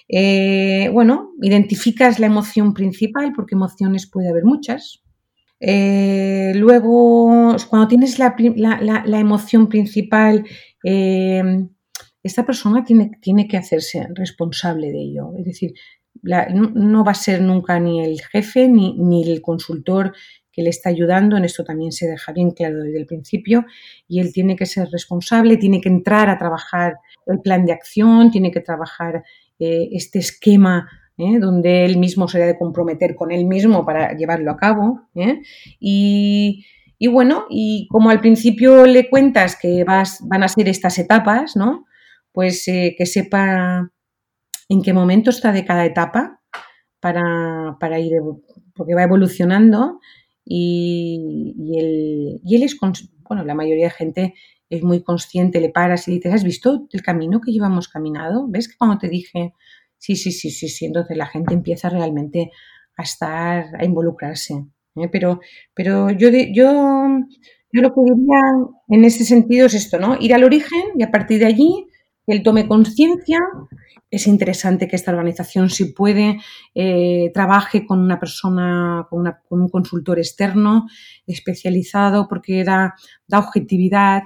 Eh, 0.08 0.90
bueno, 0.92 1.34
identificas 1.40 2.18
la 2.18 2.26
emoción 2.26 2.74
principal 2.74 3.32
porque 3.32 3.54
emociones 3.54 4.10
puede 4.10 4.30
haber 4.30 4.44
muchas, 4.44 5.04
eh, 5.60 6.52
luego, 6.54 7.56
cuando 7.68 7.88
tienes 7.88 8.18
la, 8.18 8.34
emoción 9.18 9.68
principal, 9.68 10.44
eh, 10.84 11.42
esta 12.22 12.44
persona 12.44 12.84
tiene, 12.84 13.12
tiene, 13.20 13.48
que 13.48 13.56
hacerse 13.56 14.06
responsable 14.14 14.90
de 14.90 15.00
ello. 15.00 15.32
Es 15.38 15.44
decir, 15.44 15.74
no, 16.22 17.04
va 17.04 17.12
a 17.12 17.14
ser 17.14 17.40
nunca 17.40 17.78
ni 17.78 18.04
el 18.04 18.20
jefe 18.20 18.68
ni, 18.68 18.94
ni, 18.98 19.30
el 19.30 19.40
consultor 19.40 20.12
que 20.52 20.62
le 20.62 20.70
está 20.70 20.90
ayudando. 20.90 21.36
En 21.36 21.44
esto 21.44 21.64
también 21.64 21.92
se 21.92 22.06
deja 22.06 22.32
bien 22.32 22.50
claro 22.50 22.82
desde 22.82 22.98
el 22.98 23.06
principio. 23.06 23.64
Y 24.08 24.20
él 24.20 24.32
tiene 24.32 24.56
que 24.56 24.66
ser 24.66 24.88
responsable, 24.90 25.56
tiene 25.56 25.80
que 25.80 25.88
entrar 25.88 26.28
a 26.28 26.38
trabajar 26.38 26.96
el 27.26 27.40
plan 27.40 27.64
de 27.64 27.72
acción, 27.72 28.30
tiene 28.30 28.50
que 28.50 28.60
trabajar 28.60 29.22
eh, 29.58 29.88
este 29.92 30.18
esquema 30.18 30.88
¿eh? 31.18 31.38
donde 31.38 31.84
él 31.84 31.98
mismo 31.98 32.28
se 32.28 32.38
debe 32.38 32.52
de 32.52 32.58
comprometer 32.58 33.14
con 33.14 33.32
él 33.32 33.44
mismo 33.44 33.84
para 33.84 34.16
llevarlo 34.16 34.50
a 34.50 34.56
cabo. 34.56 35.00
¿eh? 35.14 35.42
Y, 35.80 36.64
bueno, 37.10 37.46
y 37.50 37.88
como 37.90 38.10
al 38.10 38.20
principio 38.20 38.86
le 38.86 39.08
cuentas 39.08 39.56
que 39.60 39.84
vas, 39.84 40.18
van 40.22 40.42
a 40.42 40.48
ser 40.48 40.68
estas 40.68 40.98
etapas, 40.98 41.56
¿no? 41.56 41.86
Pues 42.32 42.66
eh, 42.68 42.94
que 42.96 43.06
sepa 43.06 43.90
en 44.68 44.82
qué 44.82 44.92
momento 44.92 45.30
está 45.30 45.52
de 45.52 45.64
cada 45.64 45.84
etapa 45.84 46.40
para, 47.00 47.76
para 47.80 47.98
ir, 47.98 48.12
porque 48.74 48.94
va 48.94 49.04
evolucionando 49.04 50.00
y, 50.44 51.54
y, 51.58 51.78
él, 51.78 52.40
y 52.44 52.56
él 52.56 52.62
es, 52.62 52.76
bueno, 53.28 53.44
la 53.44 53.54
mayoría 53.54 53.86
de 53.86 53.90
gente 53.90 54.34
es 54.68 54.82
muy 54.82 55.02
consciente, 55.02 55.60
le 55.60 55.70
paras 55.70 56.08
y 56.08 56.12
dices, 56.12 56.34
¿has 56.34 56.44
visto 56.44 56.88
el 56.90 57.02
camino 57.02 57.40
que 57.40 57.52
llevamos 57.52 57.88
caminado? 57.88 58.46
¿Ves 58.48 58.68
que 58.68 58.76
cuando 58.76 58.98
te 58.98 59.08
dije 59.08 59.54
Sí, 59.98 60.16
sí, 60.16 60.32
sí, 60.32 60.50
sí, 60.50 60.68
sí. 60.68 60.86
Entonces 60.86 61.16
la 61.16 61.26
gente 61.26 61.54
empieza 61.54 61.88
realmente 61.88 62.50
a 62.96 63.02
estar, 63.02 63.66
a 63.78 63.84
involucrarse. 63.84 64.54
¿eh? 64.96 65.08
Pero, 65.10 65.40
pero 65.74 66.10
yo, 66.10 66.28
yo, 66.30 66.70
yo 67.72 67.82
lo 67.82 67.94
que 67.94 68.00
diría 68.04 68.40
en 68.88 69.04
ese 69.04 69.24
sentido 69.24 69.66
es 69.66 69.74
esto, 69.74 69.98
¿no? 69.98 70.16
Ir 70.20 70.34
al 70.34 70.44
origen 70.44 70.82
y 70.96 71.02
a 71.02 71.10
partir 71.10 71.40
de 71.40 71.46
allí 71.46 71.86
él 72.26 72.42
tome 72.42 72.66
conciencia. 72.66 73.38
Es 74.10 74.26
interesante 74.26 74.88
que 74.88 74.96
esta 74.96 75.10
organización, 75.10 75.68
si 75.68 75.86
puede, 75.86 76.38
eh, 76.74 77.30
trabaje 77.34 77.86
con 77.86 78.00
una 78.00 78.20
persona, 78.20 79.06
con, 79.10 79.24
con, 79.48 79.62
un 79.62 79.68
consultor 79.68 80.18
externo 80.18 80.86
especializado, 81.26 82.28
porque 82.28 82.64
da, 82.64 82.94
da 83.26 83.40
objetividad 83.40 84.22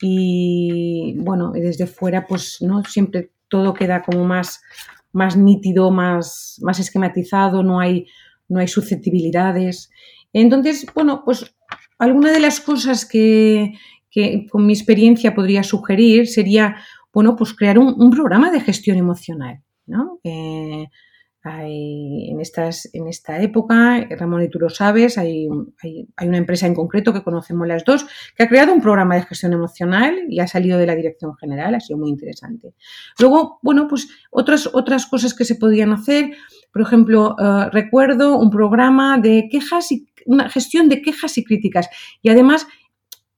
y, 0.00 1.14
bueno, 1.18 1.52
desde 1.52 1.86
fuera, 1.86 2.26
pues, 2.26 2.58
¿no? 2.60 2.84
Siempre 2.84 3.32
todo 3.50 3.74
queda 3.74 4.02
como 4.02 4.24
más, 4.24 4.62
más 5.12 5.36
nítido, 5.36 5.90
más, 5.90 6.58
más 6.62 6.78
esquematizado, 6.78 7.62
no 7.62 7.80
hay, 7.80 8.06
no 8.48 8.60
hay 8.60 8.68
susceptibilidades. 8.68 9.90
Entonces, 10.32 10.86
bueno, 10.94 11.22
pues 11.24 11.54
alguna 11.98 12.32
de 12.32 12.40
las 12.40 12.60
cosas 12.60 13.04
que, 13.04 13.74
con 14.50 14.66
mi 14.66 14.72
experiencia 14.72 15.34
podría 15.34 15.62
sugerir 15.62 16.26
sería 16.26 16.76
bueno, 17.12 17.36
pues 17.36 17.54
crear 17.54 17.78
un, 17.78 18.10
programa 18.10 18.50
de 18.50 18.60
gestión 18.60 18.96
emocional, 18.96 19.62
¿no? 19.86 20.20
Eh, 20.22 20.86
hay, 21.42 22.28
en, 22.30 22.40
estas, 22.40 22.88
en 22.92 23.08
esta 23.08 23.40
época, 23.40 24.06
Ramón 24.10 24.42
y 24.42 24.50
tú 24.50 24.58
lo 24.58 24.68
sabes, 24.68 25.16
hay, 25.16 25.48
hay, 25.82 26.28
una 26.28 26.36
empresa 26.36 26.66
en 26.66 26.74
concreto 26.74 27.14
que 27.14 27.22
conocemos 27.22 27.66
las 27.66 27.84
dos 27.84 28.06
que 28.36 28.42
ha 28.42 28.48
creado 28.48 28.74
un 28.74 28.82
programa 28.82 29.14
de 29.14 29.22
gestión 29.22 29.54
emocional 29.54 30.14
y 30.28 30.40
ha 30.40 30.46
salido 30.46 30.78
de 30.78 30.86
la 30.86 30.94
dirección 30.94 31.34
general, 31.36 31.74
ha 31.74 31.80
sido 31.80 31.98
muy 31.98 32.10
interesante. 32.10 32.74
Luego, 33.18 33.58
bueno, 33.62 33.88
pues 33.88 34.08
otras, 34.30 34.68
otras 34.72 35.06
cosas 35.06 35.32
que 35.32 35.46
se 35.46 35.54
podían 35.54 35.92
hacer, 35.92 36.32
por 36.72 36.82
ejemplo, 36.82 37.36
eh, 37.38 37.70
recuerdo 37.72 38.38
un 38.38 38.50
programa 38.50 39.18
de 39.18 39.48
quejas 39.50 39.90
y 39.92 40.08
una 40.26 40.50
gestión 40.50 40.90
de 40.90 41.00
quejas 41.00 41.38
y 41.38 41.44
críticas 41.44 41.88
y 42.20 42.28
además 42.28 42.66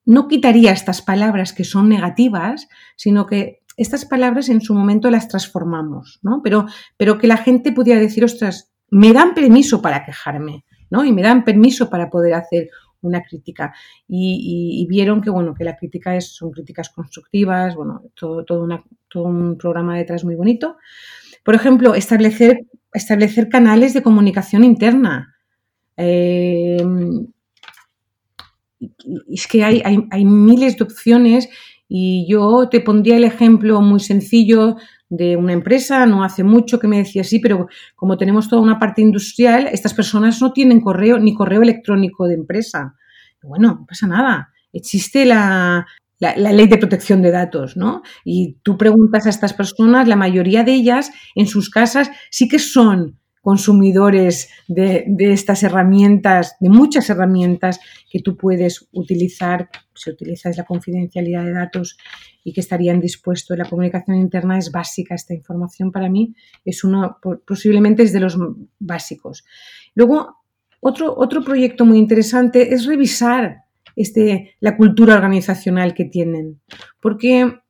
no 0.05 0.27
quitaría 0.27 0.73
estas 0.73 1.01
palabras 1.01 1.53
que 1.53 1.65
son 1.65 1.89
negativas, 1.89 2.69
sino 2.97 3.27
que 3.27 3.62
estas 3.83 4.05
palabras 4.05 4.49
en 4.49 4.61
su 4.61 4.75
momento 4.75 5.11
las 5.11 5.29
transformamos, 5.29 6.19
¿no? 6.23 6.41
Pero, 6.43 6.67
pero 6.97 7.19
que 7.19 7.27
la 7.27 7.37
gente 7.37 7.73
pudiera 7.73 8.01
decir, 8.01 8.25
ostras, 8.25 8.73
me 8.91 9.13
dan 9.13 9.35
permiso 9.35 9.81
para 9.83 10.05
quejarme, 10.05 10.65
¿no? 10.91 11.05
Y 11.05 11.13
me 11.13 11.23
dan 11.23 11.45
permiso 11.45 11.89
para 11.91 12.11
poder 12.11 12.35
hacer 12.35 12.71
una 13.03 13.23
crítica. 13.23 13.75
Y, 14.09 14.87
vieron 14.89 15.21
que, 15.21 15.31
bueno, 15.31 15.55
que 15.55 15.65
la 15.65 15.77
crítica 15.77 16.17
es, 16.17 16.35
son 16.35 16.51
críticas 16.51 16.91
constructivas, 16.91 17.75
bueno, 17.75 18.03
todo, 18.15 18.45
todo, 18.45 18.67
un 19.25 19.59
programa 19.59 19.97
detrás 19.97 20.25
muy 20.25 20.35
bonito. 20.35 20.77
Por 21.45 21.55
ejemplo, 21.55 21.95
establecer, 21.95 22.67
establecer 22.93 23.49
canales 23.49 23.95
de 23.95 24.03
comunicación 24.03 24.65
interna. 24.65 25.35
Eh, 25.97 26.85
es 29.31 29.47
que 29.47 29.65
hay, 29.65 29.83
hay 29.85 30.25
miles 30.25 30.77
de 30.77 30.85
opciones 30.85 31.49
y 31.95 32.27
yo 32.27 32.71
te 32.71 32.81
pondría 32.81 33.19
el 33.19 33.25
ejemplo 33.25 33.83
muy 33.83 34.01
sencillo 34.01 34.77
de 35.11 35.37
una 35.37 35.53
empresa, 35.53 36.07
no 36.07 36.25
hace 36.25 36.43
mucho 36.43 36.79
que 36.79 36.89
me 36.89 36.97
decía 36.97 37.23
sí, 37.23 37.39
pero 37.39 37.67
como 37.95 38.17
tenemos 38.17 38.49
toda 38.49 38.63
una 38.63 38.79
parte 38.79 39.03
industrial, 39.03 39.69
estas 39.71 39.93
personas 39.93 40.41
no 40.41 40.55
tienen 40.55 40.81
correo 40.81 41.19
ni 41.19 41.35
correo 41.35 41.61
electrónico 41.61 42.27
de 42.27 42.37
empresa. 42.37 42.95
Bueno, 43.43 43.81
no 43.81 43.87
pasa 43.87 44.07
nada. 44.07 44.49
Existe 44.73 45.27
la, 45.27 45.87
la, 46.19 46.35
ley 46.35 46.67
de 46.67 46.79
protección 46.79 47.21
de 47.21 47.31
datos, 47.31 47.77
¿no? 47.77 48.01
Y 48.25 48.57
tú 48.63 48.79
preguntas 48.79 49.27
a 49.27 49.29
estas 49.29 49.53
personas, 49.53 50.09
la 50.09 50.17
mayoría 50.17 50.65
de 50.65 50.73
ellas 50.73 51.13
en 51.35 51.47
sus 51.47 51.69
casas 51.69 52.11
sí 52.31 52.49
que 52.49 52.59
son 52.59 53.19
consumidores 53.43 54.49
de, 54.69 55.05
estas 55.19 55.63
herramientas, 55.65 56.57
de 56.61 56.71
muchas 56.71 57.11
herramientas 57.11 57.81
que 58.11 58.21
tú 58.21 58.37
puedes 58.37 58.89
utilizar 58.93 59.69
si 60.03 60.11
utilizas 60.11 60.57
la 60.57 60.65
confidencialidad 60.65 61.45
de 61.45 61.53
datos 61.53 61.97
y 62.45 62.53
que 62.53 62.61
estarían 62.61 63.01
dispuestos. 63.01 63.57
La 63.57 63.65
comunicación 63.65 64.17
interna 64.17 64.59
es 64.59 64.71
básica, 64.71 65.15
esta 65.15 65.35
información 65.35 65.93
para 65.93 66.09
mí 66.09 66.35
es 66.65 66.85
uno, 66.85 67.19
posiblemente 67.47 68.03
es 68.03 68.13
de 68.13 68.21
los 68.21 68.37
básicos. 68.79 69.45
Luego, 69.95 70.39
otro, 70.81 71.15
otro 71.17 71.45
proyecto 71.45 71.85
muy 71.85 71.99
interesante 71.99 72.75
es 72.75 72.87
revisar 72.87 73.63
este, 73.97 74.57
la 74.61 74.77
cultura 74.77 75.15
organizacional 75.15 75.95
que 75.95 76.07
tienen, 76.07 76.61
porque 77.01 77.61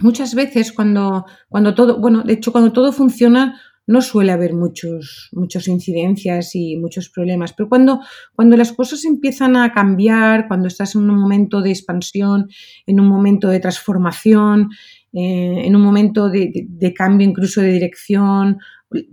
muchas 0.00 0.34
veces 0.34 0.72
cuando, 0.72 1.24
cuando 1.48 1.74
todo, 1.74 1.98
bueno, 2.00 2.22
de 2.22 2.34
hecho, 2.34 2.52
cuando 2.52 2.72
todo 2.72 2.92
funciona, 2.92 3.60
no 3.86 4.02
suele 4.02 4.32
haber 4.32 4.52
muchos, 4.52 5.28
muchas 5.32 5.68
incidencias 5.68 6.54
y 6.54 6.76
muchos 6.76 7.08
problemas. 7.08 7.52
Pero 7.52 7.68
cuando, 7.68 8.00
cuando 8.34 8.56
las 8.56 8.72
cosas 8.72 9.04
empiezan 9.04 9.56
a 9.56 9.72
cambiar, 9.72 10.48
cuando 10.48 10.66
estás 10.66 10.94
en 10.96 11.08
un 11.08 11.18
momento 11.18 11.62
de 11.62 11.70
expansión, 11.70 12.48
en 12.86 13.00
un 13.00 13.06
momento 13.06 13.48
de 13.48 13.60
transformación, 13.60 14.70
eh, 15.12 15.62
en 15.64 15.76
un 15.76 15.82
momento 15.82 16.28
de, 16.28 16.94
cambio 16.94 17.28
incluso 17.28 17.60
de 17.60 17.72
dirección, 17.72 18.58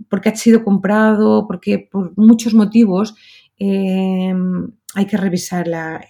porque 0.08 0.28
ha 0.28 0.36
sido 0.36 0.64
comprado, 0.64 1.46
porque 1.46 1.88
por 1.90 2.12
muchos 2.16 2.52
motivos 2.54 3.14
eh, 3.58 4.34
hay 4.94 5.06
que 5.06 5.16
revisar 5.16 5.68
la, 5.68 6.04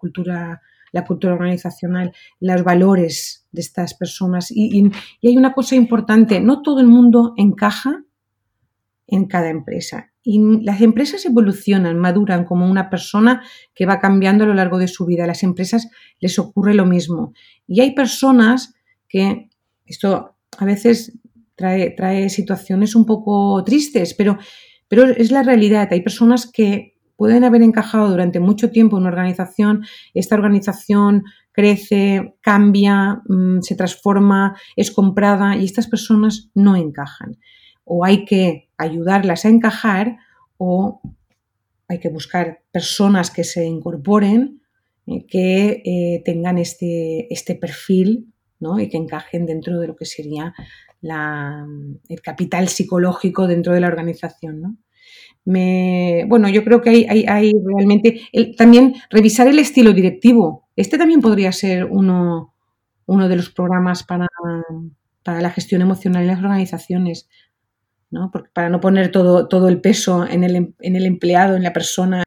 cultura 0.00 0.60
la 0.92 1.04
cultura 1.04 1.34
organizacional, 1.34 2.12
los 2.40 2.64
valores 2.64 3.46
de 3.52 3.60
estas 3.60 3.94
personas. 3.94 4.50
Y, 4.50 4.90
hay 5.22 5.36
una 5.36 5.52
cosa 5.52 5.74
importante, 5.74 6.40
no 6.40 6.62
todo 6.62 6.80
el 6.80 6.86
mundo 6.86 7.34
encaja 7.36 8.04
en 9.06 9.26
cada 9.26 9.48
empresa. 9.48 10.12
Y 10.22 10.62
las 10.62 10.82
empresas 10.82 11.24
evolucionan, 11.24 11.98
maduran 11.98 12.44
como 12.44 12.68
una 12.68 12.90
persona 12.90 13.42
que 13.74 13.86
va 13.86 14.00
cambiando 14.00 14.44
a 14.44 14.46
lo 14.46 14.54
largo 14.54 14.78
de 14.78 14.88
su 14.88 15.06
vida. 15.06 15.24
A 15.24 15.28
las 15.28 15.42
empresas 15.42 15.88
les 16.20 16.38
ocurre 16.38 16.74
lo 16.74 16.84
mismo. 16.84 17.32
Y 17.66 17.80
hay 17.80 17.94
personas 17.94 18.74
que, 19.08 19.48
esto 19.86 20.36
a 20.58 20.64
veces 20.66 21.18
trae, 21.54 21.90
trae 21.90 22.28
situaciones 22.28 22.94
un 22.94 23.06
poco 23.06 23.64
tristes, 23.64 24.12
pero, 24.12 24.38
pero 24.88 25.04
es 25.04 25.30
la 25.30 25.42
realidad. 25.42 25.88
Hay 25.90 26.02
personas 26.02 26.50
que 26.50 26.87
pueden 27.18 27.42
haber 27.42 27.62
encajado 27.62 28.08
durante 28.08 28.38
mucho 28.38 28.70
tiempo 28.70 28.96
en 28.96 29.02
una 29.02 29.10
organización, 29.10 29.84
esta 30.14 30.36
organización 30.36 31.24
crece, 31.50 32.36
cambia, 32.40 33.22
mm, 33.28 33.60
se 33.60 33.74
transforma, 33.74 34.56
es 34.76 34.92
comprada 34.92 35.56
y 35.56 35.64
estas 35.64 35.88
personas 35.88 36.48
no 36.54 36.76
encajan. 36.76 37.36
O 37.82 38.04
hay 38.04 38.24
que 38.24 38.70
ayudarlas 38.78 39.44
a 39.44 39.48
encajar 39.48 40.18
o 40.58 41.00
hay 41.88 41.98
que 41.98 42.08
buscar 42.08 42.60
personas 42.70 43.32
que 43.32 43.42
se 43.42 43.66
incorporen, 43.66 44.62
eh, 45.08 45.26
que 45.26 45.82
eh, 45.84 46.22
tengan 46.24 46.56
este, 46.56 47.32
este 47.34 47.56
perfil 47.56 48.32
¿no? 48.60 48.78
y 48.78 48.88
que 48.88 48.96
encajen 48.96 49.44
dentro 49.44 49.80
de 49.80 49.88
lo 49.88 49.96
que 49.96 50.06
sería 50.06 50.54
el 51.02 52.22
capital 52.22 52.68
psicológico 52.68 53.48
dentro 53.48 53.72
de 53.72 53.80
la 53.80 53.88
organización. 53.88 54.60
¿no? 54.60 54.76
Bueno, 55.48 56.48
yo 56.48 56.64
creo 56.64 56.82
que 56.82 56.90
hay, 56.90 57.24
hay, 57.26 57.52
realmente 57.64 58.20
también 58.56 58.94
revisar 59.10 59.48
el 59.48 59.58
estilo 59.58 59.92
directivo. 59.92 60.68
Este 60.76 60.98
también 60.98 61.20
podría 61.20 61.52
ser 61.52 61.86
uno, 61.86 62.54
uno 63.06 63.28
de 63.28 63.36
los 63.36 63.50
programas 63.50 64.02
para, 64.02 64.28
para, 65.22 65.40
la 65.40 65.50
gestión 65.50 65.80
emocional 65.80 66.22
en 66.22 66.28
las 66.28 66.38
organizaciones, 66.38 67.28
¿no? 68.10 68.30
Para 68.52 68.68
no 68.68 68.80
poner 68.80 69.10
todo, 69.10 69.48
todo 69.48 69.68
el 69.68 69.80
peso 69.80 70.26
en 70.26 70.44
el, 70.44 70.74
en 70.80 70.96
el 70.96 71.06
empleado, 71.06 71.56
en 71.56 71.62
la 71.62 71.72
persona. 71.72 72.24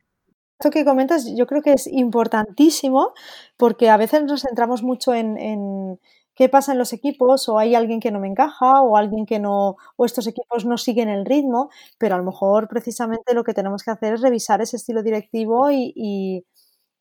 Esto 0.60 0.71
que 0.71 0.86
comentas 0.86 1.25
yo 1.36 1.47
creo 1.47 1.62
que 1.62 1.73
es 1.73 1.88
importantísimo 1.88 3.13
porque 3.57 3.89
a 3.89 3.97
veces 3.97 4.23
nos 4.23 4.41
centramos 4.41 4.84
mucho 4.84 5.13
en 5.13 5.99
qué 6.41 6.49
pasa 6.49 6.71
en 6.71 6.80
los 6.80 6.91
equipos 6.91 7.47
o 7.49 7.60
hay 7.60 7.75
alguien 7.75 7.99
que 7.99 8.10
no 8.10 8.19
me 8.19 8.27
encaja 8.27 8.82
o 8.82 8.97
alguien 8.97 9.27
que 9.27 9.38
no 9.38 9.75
o 9.95 10.06
estos 10.06 10.25
equipos 10.25 10.65
no 10.65 10.75
siguen 10.75 11.08
el 11.08 11.23
ritmo, 11.23 11.69
pero 11.99 12.15
a 12.15 12.17
lo 12.17 12.23
mejor 12.23 12.67
precisamente 12.67 13.36
lo 13.36 13.43
que 13.43 13.54
tenemos 13.54 13.84
que 13.84 13.91
hacer 13.91 14.15
es 14.15 14.21
revisar 14.21 14.60
ese 14.60 14.77
estilo 14.77 15.04
directivo 15.04 15.69
y, 15.69 16.43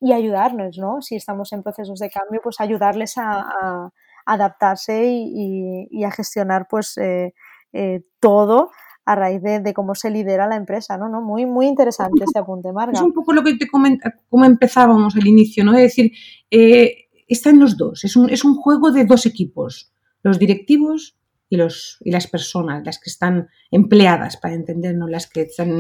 ayudarnos, 0.03 0.77
¿no? 0.77 1.01
Si 1.01 1.17
estamos 1.17 1.55
en 1.55 1.63
procesos 1.63 1.99
de 2.01 2.11
cambio, 2.11 2.43
pues 2.43 2.61
ayudarles 2.61 3.15
a, 3.17 3.91
adaptarse 4.27 5.07
y, 5.07 6.05
a 6.05 6.11
gestionar 6.11 6.67
pues 6.69 6.99
eh, 6.99 7.33
eh, 7.73 8.03
todo 8.21 8.69
a 9.07 9.15
raíz 9.15 9.41
de, 9.43 9.73
cómo 9.73 9.95
se 9.95 10.11
lidera 10.11 10.49
la 10.49 10.57
empresa, 10.57 10.99
¿no? 10.99 11.09
¿no? 11.09 11.23
Muy, 11.23 11.47
muy 11.47 11.67
interesante 11.67 12.25
este 12.25 12.41
apunte, 12.41 12.73
Marga. 12.73 12.93
Es 12.93 13.01
un 13.01 13.15
poco 13.15 13.33
lo 13.33 13.43
que 13.43 13.55
te 13.55 13.67
comenta, 13.67 14.13
como 14.29 14.45
empezábamos 14.45 15.17
al 15.17 15.27
inicio, 15.27 15.65
¿no? 15.65 15.73
Es 15.73 15.85
decir, 15.85 16.13
eh, 16.51 17.07
están 17.35 17.59
los 17.59 17.77
dos. 17.77 18.05
Es 18.05 18.17
un, 18.17 18.31
es 18.31 18.45
un 18.45 18.55
juego 18.55 18.91
de 18.93 19.05
dos 19.05 19.27
equipos, 19.27 19.93
los 20.23 20.39
directivos 20.39 21.17
y, 21.49 21.57
los, 21.57 21.99
y 22.01 22.11
las 22.11 22.27
personas, 22.27 22.83
las 22.85 22.99
que 22.99 23.11
están 23.11 23.49
empleadas, 23.71 24.37
para 24.37 24.55
entendernos, 24.55 25.11
las 25.11 25.29
que 25.29 25.43
están... 25.43 25.79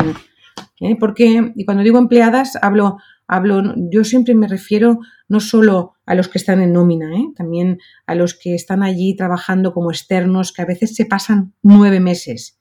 ¿eh? 0.80 0.96
Porque, 0.98 1.52
y 1.54 1.64
cuando 1.64 1.82
digo 1.82 1.98
empleadas, 1.98 2.56
hablo, 2.60 2.98
hablo, 3.26 3.74
yo 3.90 4.04
siempre 4.04 4.34
me 4.34 4.48
refiero 4.48 4.98
no 5.28 5.40
solo 5.40 5.94
a 6.06 6.14
los 6.14 6.28
que 6.28 6.38
están 6.38 6.60
en 6.60 6.72
nómina, 6.72 7.16
¿eh? 7.16 7.26
también 7.36 7.78
a 8.06 8.14
los 8.14 8.34
que 8.34 8.54
están 8.54 8.82
allí 8.82 9.14
trabajando 9.14 9.72
como 9.72 9.90
externos, 9.90 10.52
que 10.52 10.62
a 10.62 10.66
veces 10.66 10.94
se 10.94 11.06
pasan 11.06 11.54
nueve 11.62 12.00
meses. 12.00 12.58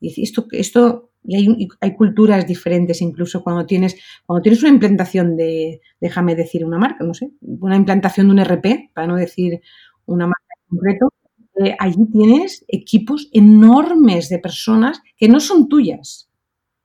Y 0.00 0.22
esto, 0.22 0.46
esto 0.50 1.11
y 1.24 1.36
hay, 1.36 1.68
hay, 1.80 1.94
culturas 1.94 2.46
diferentes 2.46 3.00
incluso 3.00 3.42
cuando 3.42 3.64
tienes, 3.64 3.96
cuando 4.26 4.42
tienes 4.42 4.62
una 4.62 4.72
implantación 4.72 5.36
de, 5.36 5.80
déjame 6.00 6.34
decir 6.34 6.64
una 6.64 6.78
marca, 6.78 7.04
no 7.04 7.14
sé, 7.14 7.30
una 7.40 7.76
implantación 7.76 8.26
de 8.26 8.32
un 8.32 8.40
RP, 8.40 8.90
para 8.92 9.06
no 9.06 9.16
decir 9.16 9.60
una 10.06 10.26
marca 10.26 10.54
en 10.70 10.76
concreto, 10.76 11.12
eh, 11.64 11.76
allí 11.78 12.06
tienes 12.10 12.64
equipos 12.68 13.28
enormes 13.32 14.28
de 14.28 14.38
personas 14.38 15.00
que 15.16 15.28
no 15.28 15.38
son 15.38 15.68
tuyas. 15.68 16.28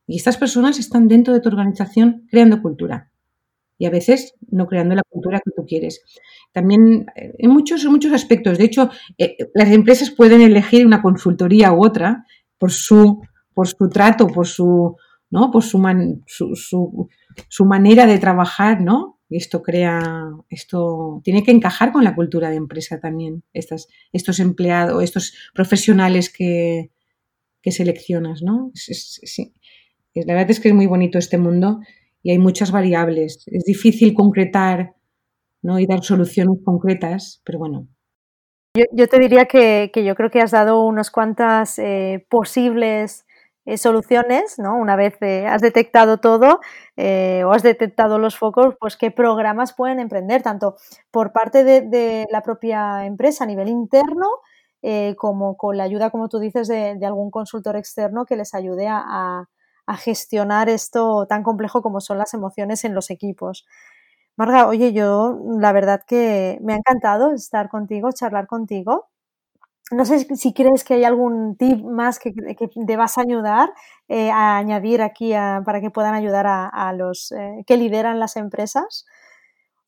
Y 0.06 0.18
estas 0.18 0.38
personas 0.38 0.80
están 0.80 1.08
dentro 1.08 1.34
de 1.34 1.42
tu 1.42 1.50
organización 1.50 2.28
creando 2.30 2.62
cultura. 2.62 3.12
Y 3.80 3.86
a 3.86 3.90
veces 3.90 4.36
no 4.50 4.68
creando 4.68 4.96
la 4.96 5.04
cultura 5.08 5.40
que 5.44 5.52
tú 5.56 5.66
quieres. 5.66 6.02
También 6.52 7.08
eh, 7.16 7.34
en 7.38 7.52
muchos, 7.52 7.84
en 7.84 7.92
muchos 7.92 8.14
aspectos. 8.14 8.58
De 8.58 8.66
hecho, 8.66 8.90
eh, 9.18 9.38
las 9.54 9.70
empresas 9.70 10.12
pueden 10.12 10.42
elegir 10.42 10.86
una 10.86 11.02
consultoría 11.02 11.74
u 11.74 11.84
otra 11.86 12.26
por 12.58 12.72
su 12.72 13.22
por 13.58 13.68
su 13.68 13.90
trato, 13.90 14.28
por 14.28 14.46
su, 14.46 14.96
¿no? 15.32 15.50
por 15.50 15.64
su, 15.64 15.82
su, 16.28 17.10
su, 17.50 17.66
manera 17.66 18.06
de 18.06 18.20
trabajar, 18.20 18.82
¿no? 18.82 19.20
Y 19.30 19.38
esto 19.38 19.64
crea, 19.64 20.30
esto 20.48 21.22
tiene 21.24 21.42
que 21.42 21.50
encajar 21.50 21.92
con 21.92 22.04
la 22.04 22.14
cultura 22.14 22.52
de 22.52 22.58
empresa 22.58 23.00
también, 23.00 23.42
estas, 23.54 23.88
estos 24.14 24.40
empleados, 24.40 25.04
estos 25.04 25.34
profesionales 25.56 26.32
que, 26.32 26.92
que 27.64 27.72
seleccionas, 27.72 28.44
¿no? 28.44 28.72
la 30.14 30.34
verdad 30.36 30.52
es 30.52 30.60
que 30.60 30.70
es 30.70 30.76
muy 30.76 30.86
bonito 30.86 31.18
este 31.18 31.40
mundo 31.40 31.80
y 32.22 32.30
hay 32.30 32.38
muchas 32.38 32.72
variables. 32.72 33.44
Es 33.48 33.64
difícil 33.64 34.14
concretar 34.14 34.94
¿no? 35.64 35.80
y 35.80 35.88
dar 35.88 36.04
soluciones 36.04 36.60
concretas, 36.64 37.42
pero 37.44 37.58
bueno. 37.58 37.88
Yo, 38.94 39.08
te 39.08 39.18
diría 39.18 39.46
que, 39.46 39.90
yo 39.96 40.14
creo 40.14 40.30
que 40.30 40.42
has 40.42 40.52
dado 40.52 40.84
unas 40.84 41.10
cuantas 41.10 41.80
eh, 41.80 42.28
posibles 42.30 43.27
eh, 43.68 43.78
soluciones, 43.78 44.58
¿no? 44.58 44.76
Una 44.76 44.96
vez 44.96 45.16
eh, 45.22 45.46
has 45.46 45.62
detectado 45.62 46.18
todo 46.18 46.62
o 46.98 47.52
has 47.52 47.62
detectado 47.62 48.18
los 48.18 48.38
focos, 48.38 48.76
pues 48.80 48.98
qué 48.98 49.12
programas 49.12 49.74
pueden 49.74 50.00
emprender, 50.00 50.42
tanto 50.42 50.78
por 51.12 51.32
parte 51.32 51.64
de, 51.64 52.26
la 52.32 52.42
propia 52.42 53.06
empresa 53.06 53.44
a 53.44 53.48
nivel 53.48 53.68
interno, 53.68 54.28
como 55.18 55.58
con 55.58 55.78
la 55.78 55.84
ayuda, 55.84 56.10
como 56.10 56.28
tú 56.30 56.40
dices, 56.40 56.68
de, 56.68 56.98
algún 57.06 57.30
consultor 57.30 57.76
externo 57.76 58.26
que 58.26 58.36
les 58.36 58.56
ayude 58.56 58.88
a, 58.88 59.48
a 59.88 59.98
gestionar 59.98 60.70
esto 60.70 61.28
tan 61.28 61.44
complejo 61.44 61.82
como 61.84 62.02
son 62.02 62.18
las 62.18 62.34
emociones 62.34 62.84
en 62.84 62.96
los 62.96 63.12
equipos. 63.12 63.66
Marga, 64.38 64.68
oye, 64.68 64.94
yo 64.94 65.40
la 65.60 65.74
verdad 65.74 66.02
que 66.08 66.60
me 66.62 66.74
ha 66.74 66.78
encantado 66.78 67.32
estar 67.34 67.70
contigo, 67.70 68.12
charlar 68.12 68.46
contigo. 68.48 69.10
No 69.92 70.04
sé 70.04 70.20
si 70.36 70.54
crees 70.54 70.84
que 70.84 70.96
hay 70.96 71.06
algún 71.06 71.56
tip 71.56 71.82
más 71.84 72.20
que, 72.20 72.34
que 72.34 72.70
debas 72.76 73.18
ayudar 73.18 73.70
eh, 74.10 74.30
a 74.32 74.58
añadir 74.58 75.02
aquí 75.02 75.32
para 75.32 75.80
que 75.80 75.90
puedan 75.90 76.14
ayudar 76.14 76.46
a, 76.48 76.94
los 76.94 77.32
eh, 77.32 77.64
que 77.66 77.78
lideran 77.78 78.20
las 78.20 78.36
empresas 78.36 79.06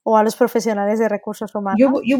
o 0.03 0.15
a 0.15 0.23
los 0.23 0.37
profesionales 0.37 0.99
de 0.99 1.09
recursos 1.09 1.53
humanos. 1.53 1.77
Yo, 2.05 2.19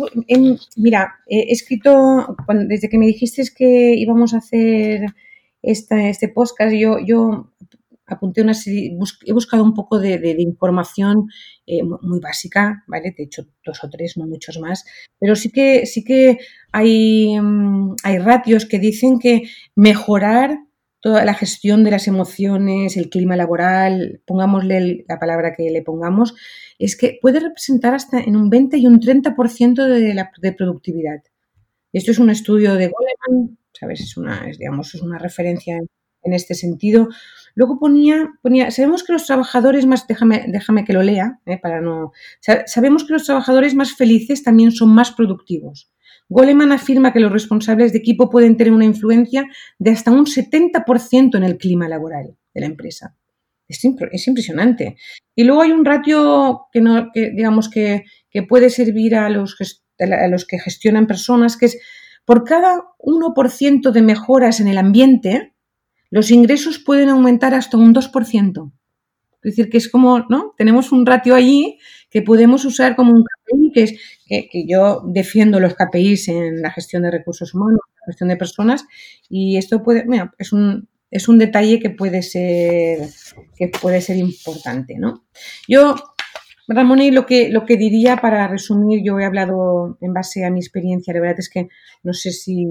mira, 0.75 1.15
he 1.25 1.51
escrito, 1.53 2.35
desde 2.67 2.89
que 2.89 2.97
me 2.97 3.05
dijiste 3.05 3.43
que 3.55 3.95
íbamos 3.95 4.33
a 4.33 4.39
hacer 4.39 5.05
este 5.61 6.27
podcast, 6.27 6.73
yo, 6.73 6.99
yo 6.99 7.47
apunté 8.09 8.41
una 8.41 8.53
serie, 8.53 8.97
he 9.25 9.33
buscado 9.33 9.63
un 9.63 9.73
poco 9.73 9.99
de, 9.99 10.35
información 10.39 11.27
eh, 11.65 11.81
muy 11.83 12.19
básica, 12.19 12.83
¿vale? 12.87 13.13
De 13.17 13.23
hecho, 13.23 13.45
dos 13.65 13.83
o 13.83 13.89
tres, 13.89 14.17
no 14.17 14.27
muchos 14.27 14.59
más, 14.59 14.85
pero 15.19 15.35
sí 15.35 15.51
que, 15.51 15.85
sí 15.85 16.03
que 16.03 16.39
hay, 16.71 17.39
mm, 17.39 17.95
hay 18.03 18.17
ratios 18.19 18.65
que 18.65 18.79
dicen 18.79 19.19
que 19.19 19.43
mejorar 19.75 20.59
toda 21.01 21.23
la 21.25 21.33
gestión 21.33 21.83
de 21.83 21.91
las 21.91 22.07
emociones, 22.07 22.97
el 22.97 23.09
clima 23.09 23.35
laboral, 23.35 24.21
pongámosle 24.25 25.05
la 25.07 25.19
palabra 25.19 25.53
que 25.55 25.69
le 25.69 25.81
pongamos, 25.81 26.35
es 26.77 26.97
que 26.97 27.17
puede 27.21 27.39
representar 27.39 27.93
hasta 27.93 28.19
en 28.19 28.35
un 28.35 28.49
20 28.49 28.77
y 28.77 28.87
un 28.87 28.99
30% 28.99 29.87
de, 29.87 30.13
la, 30.13 30.31
de 30.41 30.53
productividad. 30.53 31.23
Esto 31.93 32.11
es 32.11 32.19
un 32.19 32.29
estudio 32.29 32.75
de 32.75 32.89
Goleman, 32.89 33.57
¿sabes? 33.73 34.01
Es 34.01 34.17
una, 34.17 34.45
digamos, 34.57 34.93
es 34.93 35.01
una 35.01 35.17
referencia 35.17 35.79
en 36.23 36.33
este 36.33 36.53
sentido. 36.53 37.09
Luego 37.55 37.79
ponía, 37.79 38.29
ponía, 38.41 38.71
sabemos 38.71 39.03
que 39.03 39.13
los 39.13 39.25
trabajadores 39.25 39.85
más, 39.85 40.07
déjame, 40.07 40.45
déjame 40.47 40.85
que 40.85 40.93
lo 40.93 41.03
lea, 41.03 41.39
eh, 41.45 41.57
para 41.57 41.81
no, 41.81 42.11
sabemos 42.65 43.03
que 43.03 43.13
los 43.13 43.25
trabajadores 43.25 43.75
más 43.75 43.93
felices 43.93 44.43
también 44.43 44.71
son 44.71 44.89
más 44.93 45.11
productivos. 45.11 45.91
Goleman 46.29 46.71
afirma 46.71 47.11
que 47.11 47.19
los 47.19 47.31
responsables 47.31 47.91
de 47.91 47.99
equipo 47.99 48.29
pueden 48.29 48.55
tener 48.55 48.71
una 48.71 48.85
influencia 48.85 49.45
de 49.79 49.91
hasta 49.91 50.11
un 50.11 50.25
70% 50.25 51.35
en 51.35 51.43
el 51.43 51.57
clima 51.57 51.89
laboral 51.89 52.37
de 52.53 52.61
la 52.61 52.67
empresa. 52.67 53.15
Es, 53.67 53.83
impresionante. 53.83 54.97
Y 55.35 55.43
luego 55.43 55.61
hay 55.61 55.71
un 55.71 55.85
ratio 55.85 56.67
que, 56.71 56.81
no, 56.81 57.09
que 57.13 57.31
digamos 57.31 57.69
que, 57.69 58.03
que 58.29 58.43
puede 58.43 58.69
servir 58.69 59.15
a 59.15 59.29
los, 59.29 59.55
a 59.99 60.27
los 60.27 60.45
que 60.45 60.59
gestionan 60.59 61.07
personas, 61.07 61.55
que 61.55 61.67
es 61.67 61.79
por 62.25 62.43
cada 62.43 62.81
1% 62.99 63.91
de 63.91 64.01
mejoras 64.01 64.59
en 64.59 64.67
el 64.67 64.77
ambiente, 64.77 65.53
los 66.11 66.31
ingresos 66.31 66.79
pueden 66.79 67.09
aumentar 67.09 67.53
hasta 67.53 67.77
un 67.77 67.93
2%. 67.93 68.71
Es 69.41 69.55
decir, 69.55 69.69
que 69.69 69.77
es 69.77 69.89
como, 69.89 70.25
¿no? 70.29 70.53
Tenemos 70.57 70.91
un 70.91 71.05
ratio 71.05 71.33
allí 71.33 71.79
que 72.09 72.21
podemos 72.21 72.65
usar 72.65 72.95
como 72.95 73.13
un 73.13 73.23
KPI, 73.23 73.71
que 73.71 73.83
es 73.83 73.93
que, 74.27 74.65
yo 74.67 75.01
defiendo 75.05 75.59
los 75.59 75.75
KPIs 75.75 76.27
en 76.29 76.61
la 76.61 76.71
gestión 76.71 77.03
de 77.03 77.11
recursos 77.11 77.53
humanos, 77.53 77.79
la 78.01 78.05
gestión 78.07 78.29
de 78.29 78.35
personas, 78.35 78.85
y 79.29 79.57
esto 79.57 79.81
puede, 79.81 80.05
mira, 80.05 80.33
es 80.37 80.51
un, 80.51 80.89
es 81.09 81.29
un 81.29 81.37
detalle 81.37 81.79
que 81.79 81.89
puede 81.89 82.21
ser, 82.21 82.99
que 83.55 83.69
puede 83.69 84.01
ser 84.01 84.17
importante, 84.17 84.97
¿no? 84.97 85.23
Yo, 85.67 85.95
Ramón, 86.67 86.99
lo 87.13 87.25
que, 87.25 87.49
lo 87.49 87.65
que 87.65 87.77
diría 87.77 88.17
para 88.17 88.47
resumir, 88.47 89.01
yo 89.03 89.19
he 89.19 89.25
hablado 89.25 89.97
en 90.01 90.13
base 90.13 90.43
a 90.43 90.51
mi 90.51 90.59
experiencia, 90.59 91.13
la 91.13 91.21
verdad 91.21 91.39
es 91.39 91.49
que 91.49 91.69
no 92.03 92.13
sé 92.13 92.31
si 92.31 92.67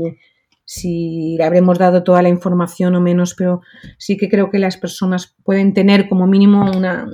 si 0.70 1.34
le 1.38 1.44
habremos 1.44 1.78
dado 1.78 2.04
toda 2.04 2.20
la 2.20 2.28
información 2.28 2.94
o 2.94 3.00
menos, 3.00 3.34
pero 3.34 3.62
sí 3.96 4.18
que 4.18 4.28
creo 4.28 4.50
que 4.50 4.58
las 4.58 4.76
personas 4.76 5.34
pueden 5.42 5.72
tener 5.72 6.10
como 6.10 6.26
mínimo 6.26 6.70
una, 6.70 7.08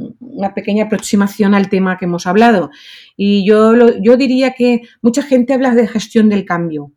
pequeña 0.57 0.87
aproximación 0.87 1.55
al 1.55 1.69
tema 1.69 1.97
que 1.97 2.07
hemos 2.07 2.27
hablado. 2.27 2.71
Y 3.17 3.47
yo, 3.47 3.73
yo 4.03 4.17
diría 4.17 4.55
que 4.55 4.83
mucha 5.03 5.23
gente 5.23 5.55
habla 5.55 5.73
de 5.73 5.87
gestión 5.87 6.29
del 6.29 6.45
cambio, 6.45 6.95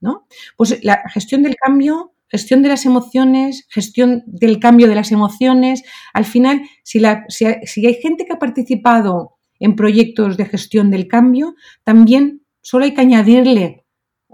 ¿no? 0.00 0.26
Pues 0.56 0.82
la 0.82 1.00
gestión 1.10 1.44
del 1.44 1.54
cambio, 1.54 2.12
gestión 2.26 2.62
de 2.62 2.70
las 2.70 2.86
emociones, 2.86 3.68
gestión 3.70 4.24
del 4.26 4.58
cambio 4.58 4.88
de 4.88 4.96
las 4.96 5.12
emociones, 5.12 5.84
al 6.12 6.24
final, 6.24 6.62
si, 6.82 6.98
la, 6.98 7.24
si 7.28 7.46
hay 7.46 7.94
gente 8.02 8.26
que 8.26 8.32
ha 8.32 8.40
participado 8.40 9.36
en 9.60 9.76
proyectos 9.76 10.36
de 10.36 10.46
gestión 10.46 10.90
del 10.90 11.06
cambio, 11.06 11.54
también 11.84 12.42
solo 12.62 12.84
hay 12.84 12.94
que 12.94 13.00
añadirle 13.00 13.84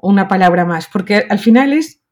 una 0.09 0.29
palabra 0.29 0.65
más, 0.65 0.89
porque 0.93 1.25
al 1.29 1.39
final 1.39 1.73
es, 1.73 2.03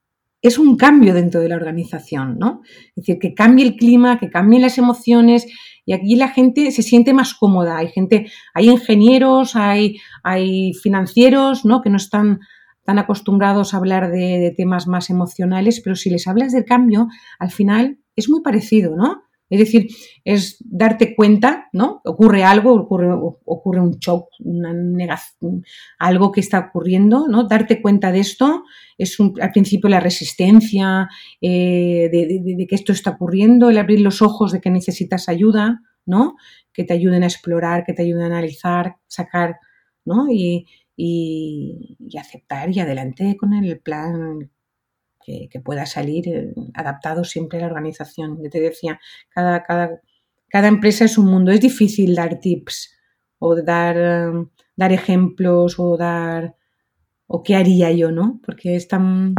es 0.43 0.59
un 0.59 0.77
cambio 0.77 1.15
dentro 1.15 1.41
de 1.41 1.49
la 1.49 1.57
organización, 1.57 2.39
¿no? 2.39 2.63
Es 2.97 3.07
decir, 3.07 3.19
que 3.19 3.35
cambie 3.35 3.65
el 3.65 3.77
clima, 3.77 4.19
que 4.19 4.31
cambien 4.31 4.63
las 4.63 4.79
emociones 4.79 5.47
y 5.87 5.93
aquí 5.93 6.17
la 6.17 6.29
gente 6.29 6.71
se 6.71 6.83
siente 6.83 7.13
más 7.13 7.35
cómoda. 7.35 7.77
Hay 7.79 7.89
gente, 7.89 8.31
hay 8.55 8.71
ingenieros, 8.71 9.57
hay, 9.57 9.99
hay 10.23 10.73
financieros, 10.75 11.65
¿no? 11.65 11.83
Que 11.83 11.91
no 11.91 11.97
están 11.97 12.41
tan 12.85 12.99
acostumbrados 12.99 13.73
a 13.73 13.79
hablar 13.79 14.11
de, 14.11 14.39
de 14.39 14.55
temas 14.57 14.87
más 14.87 15.11
emocionales, 15.11 15.81
pero 15.83 15.97
si 15.97 16.11
les 16.11 16.27
hablas 16.27 16.53
del 16.53 16.65
cambio, 16.65 17.09
al 17.39 17.51
final 17.51 17.99
es 18.17 18.29
muy 18.29 18.43
parecido, 18.43 18.95
¿no? 18.97 19.24
Es 19.51 19.59
decir, 19.59 19.89
es 20.25 20.57
darte 20.65 21.15
cuenta, 21.15 21.69
¿no? 21.73 22.01
Ocurre 22.05 22.45
algo, 22.45 22.73
ocurre, 22.75 23.09
ocurre 23.13 23.81
un 23.81 23.99
shock, 23.99 24.29
una 24.41 24.73
algo 25.99 26.33
que 26.33 26.41
está 26.41 26.59
ocurriendo, 26.59 27.27
¿no? 27.29 27.45
Darte 27.45 27.83
cuenta 27.83 28.11
de 28.11 28.21
esto 28.21 28.65
es 28.97 29.19
al 29.21 29.53
principio 29.53 29.91
la 29.91 30.01
resistencia 30.01 31.09
eh, 31.41 32.09
de, 32.11 32.67
que 32.67 32.75
esto 32.75 32.93
está 32.93 33.11
ocurriendo, 33.11 33.71
el 33.71 33.79
abrir 33.79 34.01
los 34.01 34.23
ojos 34.23 34.53
de 34.53 34.61
que 34.61 34.71
necesitas 34.71 35.29
ayuda, 35.29 35.83
¿no? 36.07 36.37
Que 36.73 36.85
te 36.85 36.95
ayuden 36.95 37.23
a 37.23 37.27
explorar, 37.27 37.85
que 37.85 37.93
te 37.93 38.03
ayuden 38.03 38.25
a 38.25 38.27
analizar, 38.39 38.97
sacar, 39.07 39.57
¿no? 40.05 40.27
Y, 40.31 40.67
y 40.97 42.17
aceptar 42.19 42.71
y 42.71 42.81
adelante 42.81 43.37
con 43.37 43.53
el 43.53 43.81
plan 43.81 44.51
que, 45.25 45.49
pueda 45.61 45.87
salir 45.87 46.29
eh, 46.29 46.55
adaptado 46.75 47.25
siempre 47.25 47.59
a 47.59 47.63
la 47.63 47.69
organización. 47.69 48.39
Yo 48.43 48.51
te 48.51 48.61
decía, 48.61 49.01
cada, 49.31 50.69
empresa 50.69 51.05
es 51.05 51.19
un 51.19 51.27
mundo. 51.27 51.51
Es 51.51 51.61
difícil 51.61 52.15
dar 52.15 52.41
tips 52.41 52.95
o 53.39 53.57
dar, 53.57 53.97
eh, 53.99 54.47
dar 54.77 54.93
ejemplos 54.93 55.79
o 55.79 55.97
dar 55.97 56.57
o 57.27 57.43
qué 57.43 57.57
haría 57.57 57.91
yo, 57.93 58.11
¿no? 58.11 58.41
Porque 58.45 58.77
es 58.77 58.87
tan, 58.87 59.35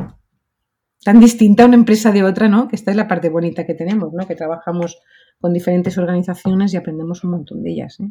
tan 1.04 1.20
distinta 1.20 1.66
una 1.66 1.76
empresa 1.76 2.12
de 2.12 2.24
otra, 2.24 2.48
¿no? 2.48 2.68
Que 2.68 2.76
esta 2.76 2.92
es 2.92 2.98
la 2.98 3.08
parte 3.08 3.30
bonita 3.30 3.66
que 3.66 3.76
tenemos, 3.76 4.12
¿no? 4.14 4.28
Que 4.28 4.36
trabajamos 4.36 5.00
con 5.40 5.54
diferentes 5.54 5.98
organizaciones 5.98 6.74
y 6.74 6.78
aprendemos 6.78 7.24
un 7.24 7.32
montón 7.32 7.62
de 7.62 7.72
ellas. 7.72 8.00
¿eh? 8.00 8.10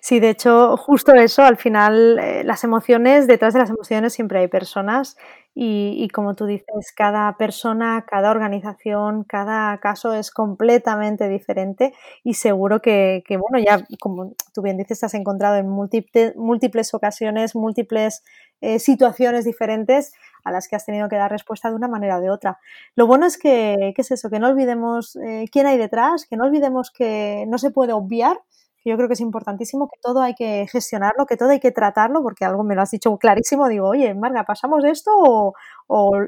Sí, 0.00 0.20
de 0.20 0.30
hecho, 0.30 0.76
justo 0.76 1.12
eso, 1.14 1.42
al 1.42 1.56
final, 1.56 2.18
eh, 2.18 2.44
las 2.44 2.64
emociones, 2.64 3.26
detrás 3.26 3.54
de 3.54 3.60
las 3.60 3.70
emociones 3.70 4.12
siempre 4.12 4.38
hay 4.40 4.48
personas 4.48 5.16
y, 5.58 6.08
como 6.10 6.34
tú 6.34 6.44
dices, 6.44 6.92
cada 6.94 7.34
persona, 7.38 8.04
cada 8.06 8.30
organización, 8.30 9.24
cada 9.24 9.78
caso 9.78 10.12
es 10.12 10.30
completamente 10.30 11.28
diferente 11.30 11.94
y 12.22 12.34
seguro 12.34 12.82
que, 12.82 13.22
bueno, 13.30 13.58
ya 13.64 13.82
como 13.98 14.34
tú 14.54 14.60
bien 14.62 14.76
dices, 14.76 15.02
has 15.02 15.14
encontrado 15.14 15.56
en 15.56 15.66
múltiples, 15.68 16.92
ocasiones, 16.94 17.54
múltiples 17.56 18.22
eh, 18.60 18.78
situaciones 18.78 19.46
diferentes 19.46 20.12
a 20.44 20.50
las 20.52 20.68
que 20.68 20.76
has 20.76 20.84
tenido 20.84 21.08
que 21.08 21.16
dar 21.16 21.30
respuesta 21.30 21.70
de 21.70 21.76
una 21.76 21.88
manera 21.88 22.18
o 22.18 22.20
de 22.20 22.30
otra. 22.30 22.58
Lo 22.94 23.06
bueno 23.06 23.24
es 23.26 23.38
que, 23.38 23.92
¿qué 23.96 24.02
es 24.02 24.10
eso? 24.10 24.28
Que 24.28 24.38
no 24.38 24.48
olvidemos 24.48 25.16
eh, 25.16 25.46
quién 25.50 25.66
hay 25.66 25.78
detrás, 25.78 26.26
que 26.28 26.36
no 26.36 26.44
olvidemos 26.44 26.90
que 26.90 27.44
no 27.48 27.56
se 27.58 27.70
puede 27.70 27.94
obviar 27.94 28.38
yo 28.90 28.96
creo 28.96 29.08
que 29.08 29.14
es 29.14 29.20
importantísimo 29.20 29.88
que 29.88 29.98
todo 30.00 30.20
hay 30.20 30.34
que 30.34 30.66
gestionarlo, 30.70 31.26
que 31.26 31.36
todo 31.36 31.50
hay 31.50 31.60
que 31.60 31.72
tratarlo, 31.72 32.22
porque 32.22 32.44
algo 32.44 32.62
me 32.64 32.74
lo 32.74 32.82
has 32.82 32.90
dicho 32.90 33.16
clarísimo, 33.18 33.68
digo, 33.68 33.88
oye, 33.88 34.14
Marga, 34.14 34.44
¿pasamos 34.44 34.84
esto 34.84 35.10
o, 35.16 35.52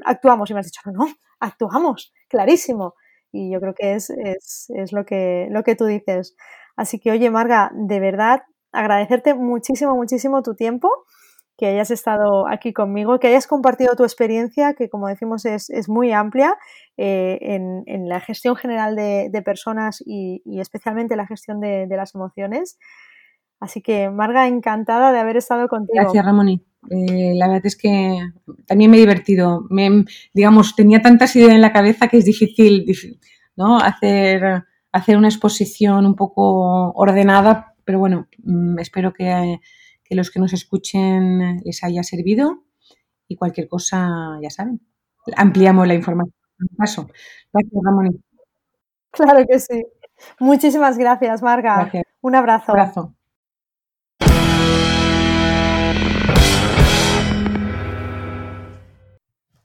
actuamos? 0.05 0.49
Y 0.49 0.53
me 0.53 0.59
has 0.59 0.65
dicho, 0.65 0.81
no, 0.85 0.91
no, 0.91 1.07
actuamos, 1.39 2.13
clarísimo. 2.27 2.95
Y 3.31 3.51
yo 3.51 3.59
creo 3.59 3.73
que 3.73 3.93
es, 3.93 4.09
es, 4.09 4.69
es, 4.75 4.91
lo, 4.91 5.05
que, 5.05 5.47
lo 5.51 5.63
que 5.63 5.75
tú 5.75 5.85
dices. 5.85 6.35
Así 6.75 6.99
que, 6.99 7.11
oye, 7.11 7.29
Marga, 7.29 7.71
de 7.73 7.99
verdad, 7.99 8.43
agradecerte 8.71 9.33
muchísimo, 9.33 9.95
muchísimo 9.95 10.41
tu 10.41 10.55
tiempo 10.55 10.89
que 11.59 11.65
hayas 11.65 11.91
estado 11.91 12.47
aquí 12.47 12.71
conmigo, 12.71 13.19
que 13.19 13.27
hayas 13.27 13.45
compartido 13.45 13.93
tu 13.97 14.03
experiencia, 14.03 14.75
que 14.75 14.87
como 14.87 15.09
decimos 15.09 15.43
es, 15.43 15.89
muy 15.89 16.13
amplia 16.13 16.57
eh, 16.95 17.37
en, 17.41 18.07
la 18.07 18.21
gestión 18.21 18.55
general 18.55 18.95
de, 18.95 19.41
personas 19.43 20.01
y, 20.05 20.41
especialmente 20.57 21.17
la 21.17 21.27
gestión 21.27 21.59
de, 21.59 21.85
las 21.89 22.15
emociones. 22.15 22.79
Así 23.59 23.81
que, 23.81 24.09
Marga, 24.09 24.47
encantada 24.47 25.11
de 25.11 25.19
haber 25.19 25.35
estado 25.35 25.67
contigo. 25.67 26.01
Gracias, 26.01 26.23
Ramoni. 26.23 26.63
Eh, 26.89 27.33
la 27.35 27.47
verdad 27.47 27.65
es 27.65 27.75
que 27.75 28.21
también 28.65 28.89
me 28.89 28.95
he 28.95 29.01
divertido. 29.01 29.65
Me, 29.69 30.05
digamos, 30.33 30.77
tenía 30.77 31.01
tantas 31.01 31.35
ideas 31.35 31.51
en 31.51 31.61
la 31.61 31.73
cabeza 31.73 32.07
que 32.07 32.19
es 32.19 32.23
difícil, 32.23 33.19
¿no? 33.57 33.79
hacer, 33.79 34.63
hacer 34.93 35.17
una 35.17 35.27
exposición 35.27 36.05
un 36.05 36.15
poco 36.15 36.93
ordenada, 36.93 37.75
pero 37.83 37.99
bueno, 37.99 38.29
mm, 38.45 38.79
espero 38.79 39.11
que 39.11 39.59
que 40.09 40.15
los 40.15 40.31
que 40.31 40.39
nos 40.39 40.53
escuchen 40.53 41.61
les 41.63 41.83
haya 41.83 42.01
servido 42.03 42.63
y 43.27 43.35
cualquier 43.35 43.67
cosa, 43.67 44.39
ya 44.41 44.49
saben, 44.49 44.81
ampliamos 45.37 45.87
la 45.87 45.93
información. 45.93 46.33
Paso. 46.75 47.09
Gracias, 47.53 47.81
Ramón. 47.83 48.23
Claro 49.11 49.45
que 49.47 49.59
sí. 49.59 49.85
Muchísimas 50.39 50.97
gracias, 50.97 51.41
Marga. 51.41 51.91
Un 52.21 52.35
abrazo. 52.35 52.73
Un 52.73 52.79
abrazo. 52.79 53.15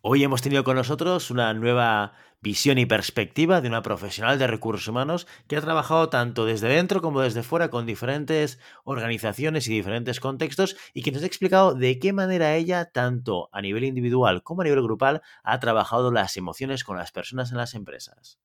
Hoy 0.06 0.22
hemos 0.22 0.42
tenido 0.42 0.64
con 0.64 0.76
nosotros 0.76 1.30
una 1.30 1.54
nueva 1.54 2.12
visión 2.42 2.76
y 2.76 2.84
perspectiva 2.84 3.62
de 3.62 3.68
una 3.68 3.80
profesional 3.80 4.38
de 4.38 4.46
recursos 4.46 4.86
humanos 4.86 5.26
que 5.48 5.56
ha 5.56 5.62
trabajado 5.62 6.10
tanto 6.10 6.44
desde 6.44 6.68
dentro 6.68 7.00
como 7.00 7.22
desde 7.22 7.42
fuera 7.42 7.70
con 7.70 7.86
diferentes 7.86 8.58
organizaciones 8.84 9.66
y 9.66 9.72
diferentes 9.72 10.20
contextos 10.20 10.76
y 10.92 11.00
que 11.00 11.10
nos 11.10 11.22
ha 11.22 11.26
explicado 11.26 11.74
de 11.74 11.98
qué 11.98 12.12
manera 12.12 12.54
ella, 12.54 12.90
tanto 12.92 13.48
a 13.50 13.62
nivel 13.62 13.84
individual 13.84 14.42
como 14.42 14.60
a 14.60 14.64
nivel 14.64 14.82
grupal, 14.82 15.22
ha 15.42 15.58
trabajado 15.58 16.12
las 16.12 16.36
emociones 16.36 16.84
con 16.84 16.98
las 16.98 17.10
personas 17.10 17.50
en 17.50 17.56
las 17.56 17.72
empresas. 17.72 18.38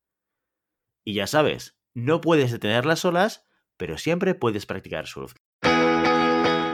Y 1.04 1.12
ya 1.12 1.26
sabes, 1.26 1.76
no 1.92 2.22
puedes 2.22 2.52
detenerlas 2.52 3.00
solas, 3.00 3.44
pero 3.76 3.98
siempre 3.98 4.34
puedes 4.34 4.64
practicar 4.64 5.06
surf. 5.06 5.34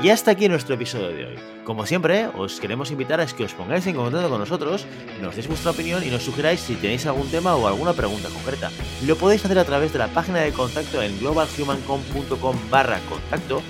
Y 0.02 0.10
hasta 0.10 0.32
aquí 0.32 0.48
nuestro 0.48 0.74
episodio 0.74 1.08
de 1.08 1.24
hoy. 1.24 1.34
Como 1.64 1.86
siempre, 1.86 2.28
os 2.36 2.60
queremos 2.60 2.90
invitar 2.90 3.20
a 3.20 3.26
que 3.26 3.44
os 3.44 3.54
pongáis 3.54 3.86
en 3.86 3.96
contacto 3.96 4.28
con 4.28 4.38
nosotros, 4.38 4.86
nos 5.22 5.34
deis 5.34 5.48
vuestra 5.48 5.70
opinión 5.70 6.04
y 6.04 6.10
nos 6.10 6.22
sugeráis 6.22 6.60
si 6.60 6.74
tenéis 6.74 7.06
algún 7.06 7.28
tema 7.28 7.56
o 7.56 7.66
alguna 7.66 7.94
pregunta 7.94 8.28
concreta. 8.28 8.70
Lo 9.06 9.16
podéis 9.16 9.44
hacer 9.44 9.58
a 9.58 9.64
través 9.64 9.92
de 9.92 9.98
la 9.98 10.08
página 10.08 10.40
de 10.40 10.52
contacto 10.52 11.02
en 11.02 11.18
globalhumancom.com 11.18 12.56
barra 12.70 13.00
contacto 13.08 13.62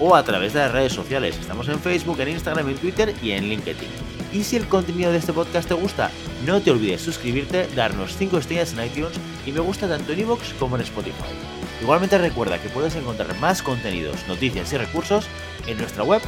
o 0.00 0.16
a 0.16 0.24
través 0.24 0.54
de 0.54 0.60
las 0.60 0.72
redes 0.72 0.92
sociales. 0.92 1.38
Estamos 1.38 1.68
en 1.68 1.78
Facebook, 1.78 2.18
en 2.20 2.30
Instagram, 2.30 2.70
en 2.70 2.76
Twitter 2.76 3.14
y 3.22 3.32
en 3.32 3.48
LinkedIn. 3.48 3.90
Y 4.32 4.42
si 4.42 4.56
el 4.56 4.66
contenido 4.66 5.12
de 5.12 5.18
este 5.18 5.32
podcast 5.32 5.68
te 5.68 5.74
gusta, 5.74 6.10
no 6.44 6.60
te 6.60 6.72
olvides 6.72 7.02
suscribirte, 7.02 7.68
darnos 7.76 8.16
5 8.16 8.38
estrellas 8.38 8.72
en 8.72 8.86
iTunes 8.86 9.20
y 9.46 9.52
me 9.52 9.60
gusta 9.60 9.86
tanto 9.86 10.12
en 10.12 10.20
iVoox 10.20 10.54
como 10.54 10.76
en 10.76 10.82
Spotify. 10.82 11.63
Igualmente 11.84 12.16
recuerda 12.16 12.58
que 12.58 12.70
puedes 12.70 12.96
encontrar 12.96 13.38
más 13.40 13.60
contenidos, 13.60 14.26
noticias 14.26 14.72
y 14.72 14.78
recursos 14.78 15.26
en 15.66 15.76
nuestra 15.76 16.02
web 16.02 16.22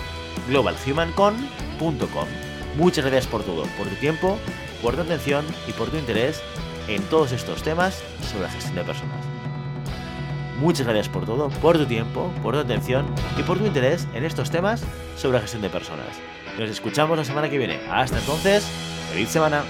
globalhumancon.com. 0.48 2.28
Muchas 2.76 3.06
gracias 3.06 3.26
por 3.26 3.42
todo, 3.42 3.62
por 3.78 3.86
tu 3.86 3.94
tiempo, 3.94 4.36
por 4.82 4.96
tu 4.96 5.00
atención 5.00 5.46
y 5.66 5.72
por 5.72 5.88
tu 5.88 5.96
interés 5.96 6.42
en 6.88 7.00
todos 7.04 7.32
estos 7.32 7.62
temas 7.62 8.02
sobre 8.30 8.42
la 8.42 8.50
gestión 8.50 8.74
de 8.74 8.84
personas. 8.84 9.24
Muchas 10.60 10.86
gracias 10.86 11.08
por 11.08 11.24
todo, 11.24 11.48
por 11.48 11.78
tu 11.78 11.86
tiempo, 11.86 12.30
por 12.42 12.52
tu 12.52 12.60
atención 12.60 13.06
y 13.38 13.42
por 13.42 13.56
tu 13.56 13.64
interés 13.64 14.06
en 14.12 14.26
estos 14.26 14.50
temas 14.50 14.84
sobre 15.16 15.36
la 15.38 15.40
gestión 15.40 15.62
de 15.62 15.70
personas. 15.70 16.20
Nos 16.58 16.68
escuchamos 16.68 17.16
la 17.16 17.24
semana 17.24 17.48
que 17.48 17.56
viene. 17.56 17.80
Hasta 17.90 18.18
entonces, 18.18 18.62
feliz 19.10 19.30
semana. 19.30 19.62